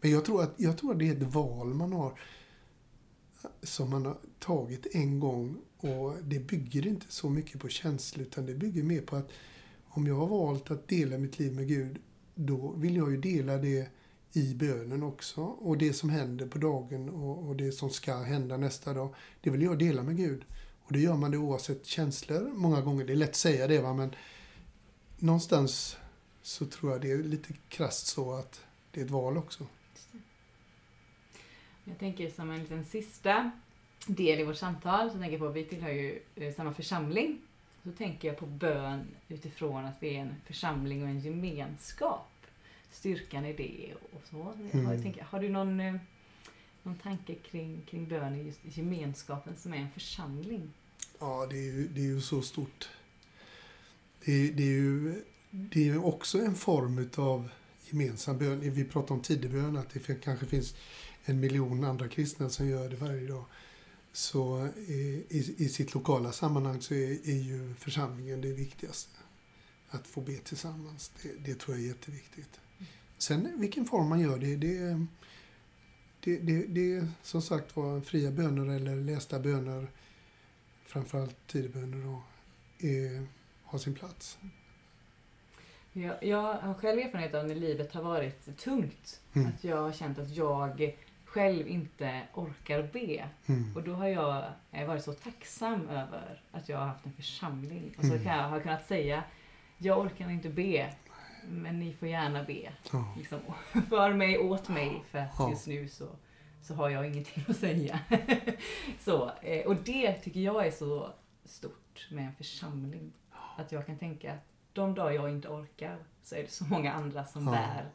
Men 0.01 0.11
jag 0.11 0.25
tror, 0.25 0.43
att, 0.43 0.55
jag 0.57 0.79
tror 0.79 0.93
att 0.93 0.99
det 0.99 1.09
är 1.09 1.17
ett 1.17 1.35
val 1.35 1.75
man 1.75 1.93
har 1.93 2.21
som 3.63 3.91
man 3.91 4.07
har 4.07 4.19
tagit 4.39 4.87
en 4.91 5.21
gång 5.21 5.57
och 5.77 6.15
det 6.23 6.39
bygger 6.39 6.87
inte 6.87 7.07
så 7.09 7.31
mycket 7.31 7.61
på 7.61 7.69
känslor 7.69 8.27
utan 8.27 8.47
det 8.47 8.55
bygger 8.55 8.83
mer 8.83 9.01
på 9.01 9.17
att 9.17 9.31
om 9.85 10.07
jag 10.07 10.15
har 10.15 10.27
valt 10.27 10.71
att 10.71 10.89
dela 10.89 11.19
mitt 11.19 11.39
liv 11.39 11.53
med 11.53 11.69
Gud 11.69 11.99
då 12.35 12.73
vill 12.77 12.97
jag 12.97 13.11
ju 13.11 13.17
dela 13.17 13.57
det 13.57 13.89
i 14.33 14.55
bönen 14.55 15.03
också. 15.03 15.41
Och 15.43 15.79
det 15.79 15.93
som 15.93 16.11
händer 16.11 16.47
på 16.47 16.59
dagen 16.59 17.09
och, 17.09 17.49
och, 17.49 17.57
det 17.57 17.73
som 17.73 17.91
ska 17.91 18.17
hända 18.17 18.57
nästa 18.57 18.95
dag, 18.95 19.15
det 19.41 19.51
vill 19.51 19.63
jag 19.63 19.79
dela 19.79 20.03
med 20.03 20.17
Gud. 20.17 20.45
Och 20.83 20.93
det 20.93 21.01
gör 21.01 21.17
man 21.17 21.31
det 21.31 21.39
oavsett 21.39 21.87
känslor 21.87 22.51
många 22.55 22.81
gånger. 22.81 23.05
Det 23.05 23.13
är 23.13 23.17
lätt 23.17 23.29
att 23.29 23.37
säga 23.37 23.67
det 23.67 23.81
va, 23.81 23.95
men 23.95 24.15
någonstans 25.19 25.97
så 26.43 26.67
tror 26.67 26.93
jag 26.93 27.01
det 27.01 27.11
är 27.11 27.19
lite 27.19 27.53
krasst 27.69 28.07
så 28.07 28.33
att 28.33 28.61
det 28.91 29.01
är 29.01 29.05
ett 29.05 29.11
val 29.11 29.39
också. 29.39 29.67
Jag 31.91 31.99
tänker 31.99 32.31
som 32.31 32.51
en 32.51 32.61
liten 32.61 32.85
sista 32.85 33.51
del 34.07 34.41
i 34.41 34.45
vårt 34.45 34.57
samtal, 34.57 35.11
så 35.11 35.19
tänker 35.19 35.33
jag 35.33 35.41
på, 35.41 35.49
vi 35.49 35.65
tillhör 35.65 35.91
ju 35.91 36.23
eh, 36.37 36.55
samma 36.55 36.75
församling. 36.75 37.39
Så 37.85 37.93
tänker 37.93 38.29
jag 38.29 38.39
på 38.39 38.47
bön 38.47 39.07
utifrån 39.29 39.85
att 39.85 39.97
vi 40.01 40.17
är 40.17 40.21
en 40.21 40.35
församling 40.47 41.03
och 41.03 41.09
en 41.09 41.21
gemenskap. 41.21 42.31
Styrkan 42.93 43.45
i 43.47 43.53
det 43.53 43.95
och 44.13 44.23
så. 44.31 44.53
Mm. 44.73 44.87
Har, 44.87 44.99
tänker, 44.99 45.23
har 45.23 45.41
du 45.41 45.49
någon, 45.49 45.81
eh, 45.81 45.97
någon 46.83 46.99
tanke 46.99 47.35
kring, 47.35 47.83
kring 47.91 48.09
bön 48.09 48.35
i 48.35 48.43
just 48.43 48.61
gemenskapen 48.63 49.57
som 49.57 49.75
är 49.75 49.79
en 49.79 49.91
församling? 49.91 50.73
Ja, 51.19 51.47
det 51.51 51.57
är 51.57 51.73
ju, 51.73 51.89
det 51.89 52.01
är 52.01 52.05
ju 52.05 52.21
så 52.21 52.43
stort. 52.43 52.89
Det, 54.25 54.51
det 54.51 54.63
är 54.63 54.67
ju 54.67 55.23
det 55.51 55.89
är 55.89 56.05
också 56.05 56.39
en 56.39 56.55
form 56.55 56.99
utav 56.99 57.49
gemensam 57.91 58.39
bön. 58.39 58.61
Vi 58.61 58.85
pratar 58.85 59.15
om 59.15 59.21
tidebön, 59.21 59.77
att 59.77 59.91
det 59.91 60.21
kanske 60.25 60.47
finns 60.47 60.75
en 61.25 61.41
miljon 61.41 61.85
andra 61.85 62.09
kristna 62.09 62.49
som 62.49 62.69
gör 62.69 62.89
det 62.89 62.97
varje 62.97 63.29
dag. 63.29 63.45
Så 64.13 64.69
i, 64.77 65.25
i 65.57 65.69
sitt 65.69 65.95
lokala 65.95 66.33
sammanhang 66.33 66.81
så 66.81 66.95
är, 66.95 67.29
är 67.29 67.43
ju 67.43 67.75
församlingen 67.75 68.41
det 68.41 68.53
viktigaste. 68.53 69.19
Att 69.91 70.07
få 70.07 70.21
be 70.21 70.37
tillsammans, 70.37 71.13
det, 71.23 71.29
det 71.45 71.55
tror 71.55 71.77
jag 71.77 71.85
är 71.85 71.89
jätteviktigt. 71.89 72.61
Sen 73.19 73.61
vilken 73.61 73.85
form 73.85 74.09
man 74.09 74.21
gör 74.21 74.39
det, 74.39 74.57
det, 74.57 75.07
det, 76.21 76.39
det, 76.39 76.67
det 76.67 77.09
som 77.23 77.43
sagt 77.43 77.77
var 77.77 78.01
fria 78.01 78.31
böner 78.31 78.77
eller 78.77 78.97
lästa 78.97 79.39
böner, 79.39 79.91
framförallt 80.85 81.47
tideböner 81.47 82.05
då, 82.05 82.23
är, 82.89 83.27
har 83.65 83.79
sin 83.79 83.95
plats. 83.95 84.39
Jag, 85.93 86.25
jag 86.25 86.55
har 86.55 86.75
själv 86.75 86.99
erfarenhet 86.99 87.35
av 87.35 87.47
när 87.47 87.55
livet 87.55 87.93
har 87.93 88.03
varit 88.03 88.57
tungt. 88.59 89.21
Mm. 89.33 89.49
Att 89.49 89.65
jag 89.65 89.77
har 89.77 89.93
känt 89.93 90.19
att 90.19 90.37
jag 90.37 90.97
själv 91.31 91.69
inte 91.69 92.23
orkar 92.35 92.83
be. 92.93 93.29
Mm. 93.47 93.77
Och 93.77 93.83
då 93.83 93.95
har 93.95 94.07
jag 94.07 94.53
varit 94.87 95.05
så 95.05 95.13
tacksam 95.13 95.89
över 95.89 96.43
att 96.51 96.69
jag 96.69 96.79
har 96.79 96.87
haft 96.87 97.07
en 97.07 97.13
församling. 97.13 97.95
Och 97.99 98.05
så 98.05 98.13
mm. 98.13 98.25
kan 98.25 98.37
jag 98.37 98.49
ha 98.49 98.61
kunnat 98.61 98.87
säga, 98.87 99.25
jag 99.79 99.99
orkar 99.99 100.31
inte 100.31 100.49
be, 100.49 100.95
men 101.49 101.79
ni 101.79 101.93
får 101.93 102.09
gärna 102.09 102.45
be. 102.45 102.73
Ja. 102.93 103.15
Liksom, 103.19 103.39
för 103.89 104.13
mig, 104.13 104.39
åt 104.39 104.69
mig, 104.69 105.03
för 105.11 105.19
att 105.19 105.35
ja. 105.39 105.51
just 105.51 105.67
nu 105.67 105.89
så, 105.89 106.09
så 106.63 106.75
har 106.75 106.89
jag 106.89 107.07
ingenting 107.07 107.45
att 107.49 107.57
säga. 107.57 108.01
så, 109.01 109.31
eh, 109.43 109.67
och 109.67 109.77
det 109.77 110.13
tycker 110.13 110.41
jag 110.41 110.67
är 110.67 110.71
så 110.71 111.11
stort 111.45 112.09
med 112.11 112.27
en 112.27 112.35
församling. 112.35 113.13
Att 113.57 113.73
jag 113.73 113.87
kan 113.87 113.99
tänka 113.99 114.33
att 114.33 114.45
de 114.73 114.95
dagar 114.95 115.13
jag 115.13 115.31
inte 115.31 115.49
orkar 115.49 115.99
så 116.23 116.35
är 116.35 116.43
det 116.43 116.51
så 116.51 116.65
många 116.65 116.93
andra 116.93 117.25
som 117.25 117.47
ja. 117.47 117.51
bär, 117.53 117.91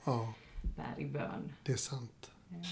bär 0.75 1.03
i 1.03 1.05
bön. 1.05 1.53
Det 1.63 1.71
är 1.71 1.77
sant. 1.77 2.31
Mm. 2.49 2.63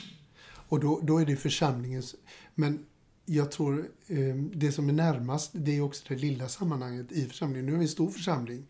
Och 0.73 0.79
då, 0.79 0.99
då 1.03 1.17
är 1.17 1.25
det 1.25 1.35
församlingens... 1.35 2.15
Men 2.55 2.85
jag 3.25 3.51
tror 3.51 3.89
eh, 4.07 4.35
det 4.35 4.71
som 4.71 4.89
är 4.89 4.93
närmast, 4.93 5.51
det 5.53 5.77
är 5.77 5.81
också 5.81 6.05
det 6.07 6.15
lilla 6.15 6.49
sammanhanget 6.49 7.11
i 7.11 7.25
församlingen. 7.25 7.65
Nu 7.65 7.73
är 7.73 7.77
vi 7.77 7.83
en 7.83 7.89
stor 7.89 8.11
församling. 8.11 8.67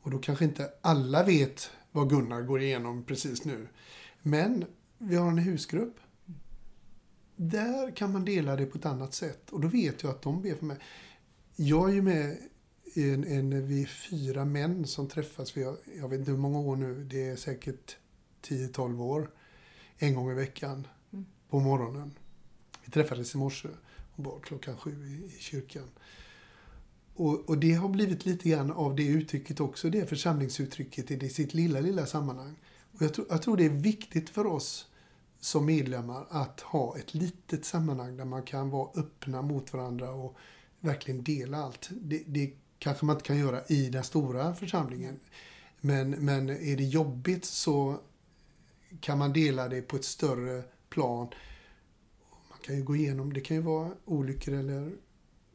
Och 0.00 0.10
då 0.10 0.18
kanske 0.18 0.44
inte 0.44 0.70
alla 0.80 1.22
vet 1.24 1.70
vad 1.92 2.10
Gunnar 2.10 2.42
går 2.42 2.60
igenom 2.60 3.04
precis 3.04 3.44
nu. 3.44 3.68
Men 4.22 4.64
vi 4.98 5.16
har 5.16 5.28
en 5.28 5.38
husgrupp. 5.38 5.96
Där 7.36 7.96
kan 7.96 8.12
man 8.12 8.24
dela 8.24 8.56
det 8.56 8.66
på 8.66 8.78
ett 8.78 8.86
annat 8.86 9.14
sätt. 9.14 9.50
Och 9.50 9.60
då 9.60 9.68
vet 9.68 10.02
jag 10.02 10.10
att 10.10 10.22
de 10.22 10.42
ber 10.42 10.54
för 10.54 10.66
mig. 10.66 10.76
Jag 11.56 11.90
är 11.90 11.94
ju 11.94 12.02
med 12.02 12.36
i 12.84 13.10
en, 13.10 13.24
en, 13.24 13.66
vi 13.68 13.82
är 13.82 13.86
fyra 13.86 14.44
män 14.44 14.86
som 14.86 15.08
träffas. 15.08 15.56
Vi 15.56 15.62
har, 15.62 15.76
jag 15.96 16.08
vet 16.08 16.18
inte 16.18 16.30
hur 16.30 16.38
många 16.38 16.58
år 16.58 16.76
nu. 16.76 17.04
Det 17.04 17.28
är 17.28 17.36
säkert 17.36 17.96
10-12 18.42 19.02
år. 19.02 19.30
En 19.98 20.14
gång 20.14 20.30
i 20.30 20.34
veckan 20.34 20.86
på 21.54 21.60
morgonen. 21.60 22.14
Vi 22.84 22.90
träffades 22.90 23.34
i 23.34 23.38
morse 23.38 23.68
och 24.16 24.22
bad 24.22 24.42
klockan 24.42 24.76
sju 24.76 24.90
i, 24.90 25.36
i 25.36 25.40
kyrkan. 25.40 25.90
Och, 27.14 27.48
och, 27.48 27.58
det 27.58 27.72
har 27.72 27.88
blivit 27.88 28.26
lite 28.26 28.48
grann 28.48 28.70
av 28.70 28.96
det 28.96 29.06
uttrycket 29.06 29.60
också, 29.60 29.90
det 29.90 30.06
församlingsuttrycket 30.06 31.10
i 31.10 31.16
det 31.16 31.28
sitt 31.28 31.54
lilla, 31.54 31.80
lilla 31.80 32.06
sammanhang. 32.06 32.56
Och 32.92 33.02
jag, 33.02 33.14
tror, 33.14 33.26
jag 33.30 33.42
tror 33.42 33.56
det 33.56 33.64
är 33.64 33.68
viktigt 33.68 34.30
för 34.30 34.46
oss 34.46 34.86
som 35.40 35.66
medlemmar 35.66 36.26
att 36.30 36.60
ha 36.60 36.98
ett 36.98 37.14
litet 37.14 37.64
sammanhang 37.64 38.16
där 38.16 38.24
man 38.24 38.42
kan 38.42 38.70
vara 38.70 38.90
öppna 38.94 39.42
mot 39.42 39.72
varandra 39.72 40.10
och 40.10 40.36
verkligen 40.80 41.22
dela 41.24 41.58
allt. 41.58 41.88
Det, 41.90 42.22
det 42.26 42.52
kanske 42.78 43.06
man 43.06 43.16
inte 43.16 43.26
kan 43.26 43.38
göra 43.38 43.64
i 43.66 43.88
den 43.88 44.04
stora 44.04 44.54
församlingen. 44.54 45.20
Men, 45.80 46.10
men 46.10 46.50
är 46.50 46.76
det 46.76 46.84
jobbigt 46.84 47.44
så 47.44 48.00
kan 49.00 49.18
man 49.18 49.32
dela 49.32 49.68
det 49.68 49.82
på 49.82 49.96
ett 49.96 50.04
större 50.04 50.62
plan. 50.94 51.28
Man 52.50 52.58
kan 52.62 52.76
ju 52.76 52.82
gå 52.82 52.96
igenom, 52.96 53.32
det 53.32 53.40
kan 53.40 53.56
ju 53.56 53.62
vara 53.62 53.90
olyckor 54.04 54.54
eller 54.54 54.92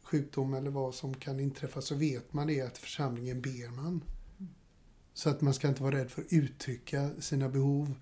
sjukdom 0.04 0.54
eller 0.54 0.72
vad 0.72 0.96
som 0.96 1.14
kan 1.14 1.40
inträffa, 1.40 1.82
så 1.82 1.96
vet 1.96 2.34
man 2.34 2.48
det 2.48 2.62
att 2.62 2.78
församlingen 2.78 3.42
ber 3.42 3.76
man. 3.76 4.04
Så 5.14 5.30
att 5.30 5.42
man 5.42 5.54
ska 5.54 5.68
inte 5.68 5.84
vara 5.84 5.96
rädd 5.96 6.12
för 6.12 6.22
att 6.22 6.34
uttrycka 6.34 7.10
sina 7.20 7.50
behov. 7.50 7.94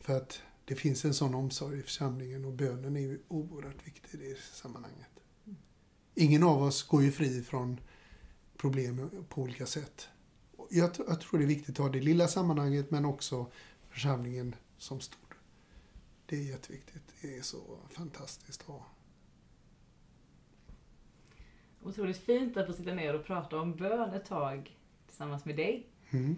För 0.00 0.16
att 0.16 0.40
det 0.64 0.74
finns 0.74 1.04
en 1.04 1.14
sån 1.14 1.34
omsorg 1.34 1.78
i 1.78 1.82
församlingen 1.82 2.44
och 2.44 2.52
bönen 2.52 2.96
är 2.96 3.00
ju 3.00 3.18
oerhört 3.28 3.86
viktig 3.86 4.20
i 4.20 4.28
det 4.28 4.38
sammanhanget. 4.52 5.08
Ingen 6.14 6.42
av 6.42 6.62
oss 6.62 6.82
går 6.82 7.02
ju 7.02 7.12
fri 7.12 7.42
från 7.42 7.80
problem 8.56 9.10
på 9.28 9.42
olika 9.42 9.66
sätt. 9.66 10.08
Jag, 10.70 10.90
jag 11.08 11.20
tror 11.20 11.38
det 11.38 11.44
är 11.44 11.46
viktigt 11.46 11.74
att 11.74 11.84
ha 11.84 11.88
det 11.88 12.00
lilla 12.00 12.28
sammanhanget 12.28 12.90
men 12.90 13.04
också 13.04 13.50
församlingen 13.88 14.54
som 14.78 15.00
stor. 15.00 15.23
Det 16.26 16.36
är 16.36 16.42
jätteviktigt. 16.42 17.02
Det 17.22 17.36
är 17.36 17.42
så 17.42 17.78
fantastiskt 17.90 18.60
att 18.60 18.66
ha. 18.66 18.86
Otroligt 21.82 22.24
fint 22.24 22.56
att 22.56 22.66
få 22.66 22.72
sitta 22.72 22.94
ner 22.94 23.14
och 23.14 23.26
prata 23.26 23.60
om 23.60 23.76
bön 23.76 24.14
ett 24.14 24.24
tag 24.24 24.76
tillsammans 25.06 25.44
med 25.44 25.56
dig. 25.56 25.86
Mm. 26.10 26.36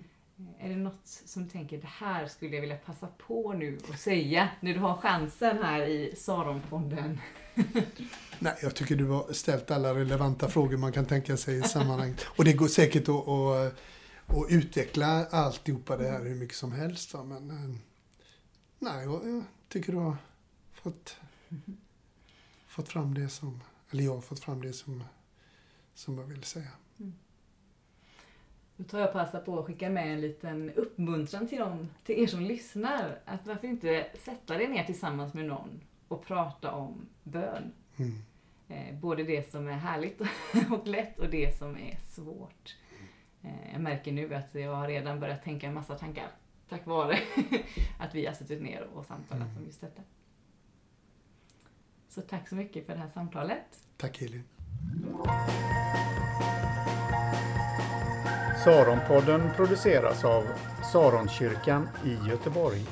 Är 0.58 0.68
det 0.68 0.76
något 0.76 1.00
som 1.04 1.44
du 1.44 1.50
tänker, 1.50 1.78
det 1.78 1.86
här 1.86 2.26
skulle 2.26 2.54
jag 2.54 2.60
vilja 2.60 2.76
passa 2.76 3.06
på 3.06 3.52
nu 3.52 3.78
och 3.88 3.94
säga 3.94 4.48
när 4.60 4.74
du 4.74 4.80
har 4.80 4.96
chansen 4.96 5.58
här 5.62 5.86
i 5.86 6.16
Saronfonden? 6.16 7.20
Nej, 8.38 8.54
jag 8.62 8.74
tycker 8.74 8.96
du 8.96 9.08
har 9.08 9.32
ställt 9.32 9.70
alla 9.70 9.94
relevanta 9.94 10.48
frågor 10.48 10.76
man 10.76 10.92
kan 10.92 11.06
tänka 11.06 11.36
sig 11.36 11.58
i 11.58 11.62
sammanhanget. 11.62 12.26
Och 12.36 12.44
det 12.44 12.52
går 12.52 12.68
säkert 12.68 13.08
att, 13.08 13.28
att, 13.28 13.74
att 14.26 14.50
utveckla 14.50 15.26
alltihopa 15.26 15.96
det 15.96 16.08
här 16.08 16.24
hur 16.24 16.34
mycket 16.34 16.56
som 16.56 16.72
helst. 16.72 17.14
Men 17.14 17.50
eh, 17.50 17.76
nej, 18.78 19.04
jag, 19.04 19.44
tycker 19.68 19.92
du 19.92 19.98
har 19.98 20.16
fått, 20.72 21.16
fått 22.66 22.88
fram 22.88 23.14
det 23.14 23.28
som, 23.28 23.62
eller 23.90 24.04
jag 24.04 24.14
har 24.14 24.20
fått 24.20 24.40
fram 24.40 24.62
det 24.62 24.72
som, 24.72 25.04
som 25.94 26.18
jag 26.18 26.24
vill 26.24 26.44
säga. 26.44 26.70
Mm. 26.98 27.14
Då 28.76 28.84
tar 28.84 29.00
jag 29.00 29.12
passa 29.12 29.40
på 29.40 29.58
att 29.58 29.66
skicka 29.66 29.90
med 29.90 30.12
en 30.12 30.20
liten 30.20 30.70
uppmuntran 30.70 31.48
till, 31.48 31.58
dem, 31.58 31.88
till 32.04 32.22
er 32.22 32.26
som 32.26 32.40
lyssnar. 32.40 33.18
Att 33.24 33.46
varför 33.46 33.68
inte 33.68 34.06
sätta 34.18 34.62
er 34.62 34.68
ner 34.68 34.84
tillsammans 34.84 35.34
med 35.34 35.44
någon 35.44 35.80
och 36.08 36.26
prata 36.26 36.72
om 36.72 37.08
bön. 37.22 37.72
Mm. 37.96 38.22
Eh, 38.68 39.00
både 39.00 39.22
det 39.22 39.50
som 39.50 39.68
är 39.68 39.72
härligt 39.72 40.20
och 40.70 40.86
lätt 40.86 41.18
och 41.18 41.30
det 41.30 41.58
som 41.58 41.76
är 41.76 41.98
svårt. 42.08 42.76
Eh, 43.42 43.72
jag 43.72 43.80
märker 43.80 44.12
nu 44.12 44.34
att 44.34 44.54
jag 44.54 44.74
har 44.74 44.88
redan 44.88 45.20
börjat 45.20 45.44
tänka 45.44 45.66
en 45.66 45.74
massa 45.74 45.98
tankar 45.98 46.30
tack 46.68 46.86
vare 46.86 47.18
att 47.98 48.14
vi 48.14 48.26
har 48.26 48.34
suttit 48.34 48.62
ner 48.62 48.82
och 48.94 49.06
samtalat 49.06 49.42
Mm. 49.48 49.56
om 49.56 49.64
just 49.66 49.80
detta. 49.80 50.02
Så 52.08 52.20
tack 52.22 52.48
så 52.48 52.54
mycket 52.54 52.86
för 52.86 52.92
det 52.92 52.98
här 53.00 53.08
samtalet. 53.08 53.86
Tack 53.96 54.22
Elin. 54.22 54.44
Saronpodden 58.64 59.50
produceras 59.56 60.24
av 60.24 60.44
Saronkyrkan 60.92 61.88
i 62.04 62.28
Göteborg. 62.28 62.86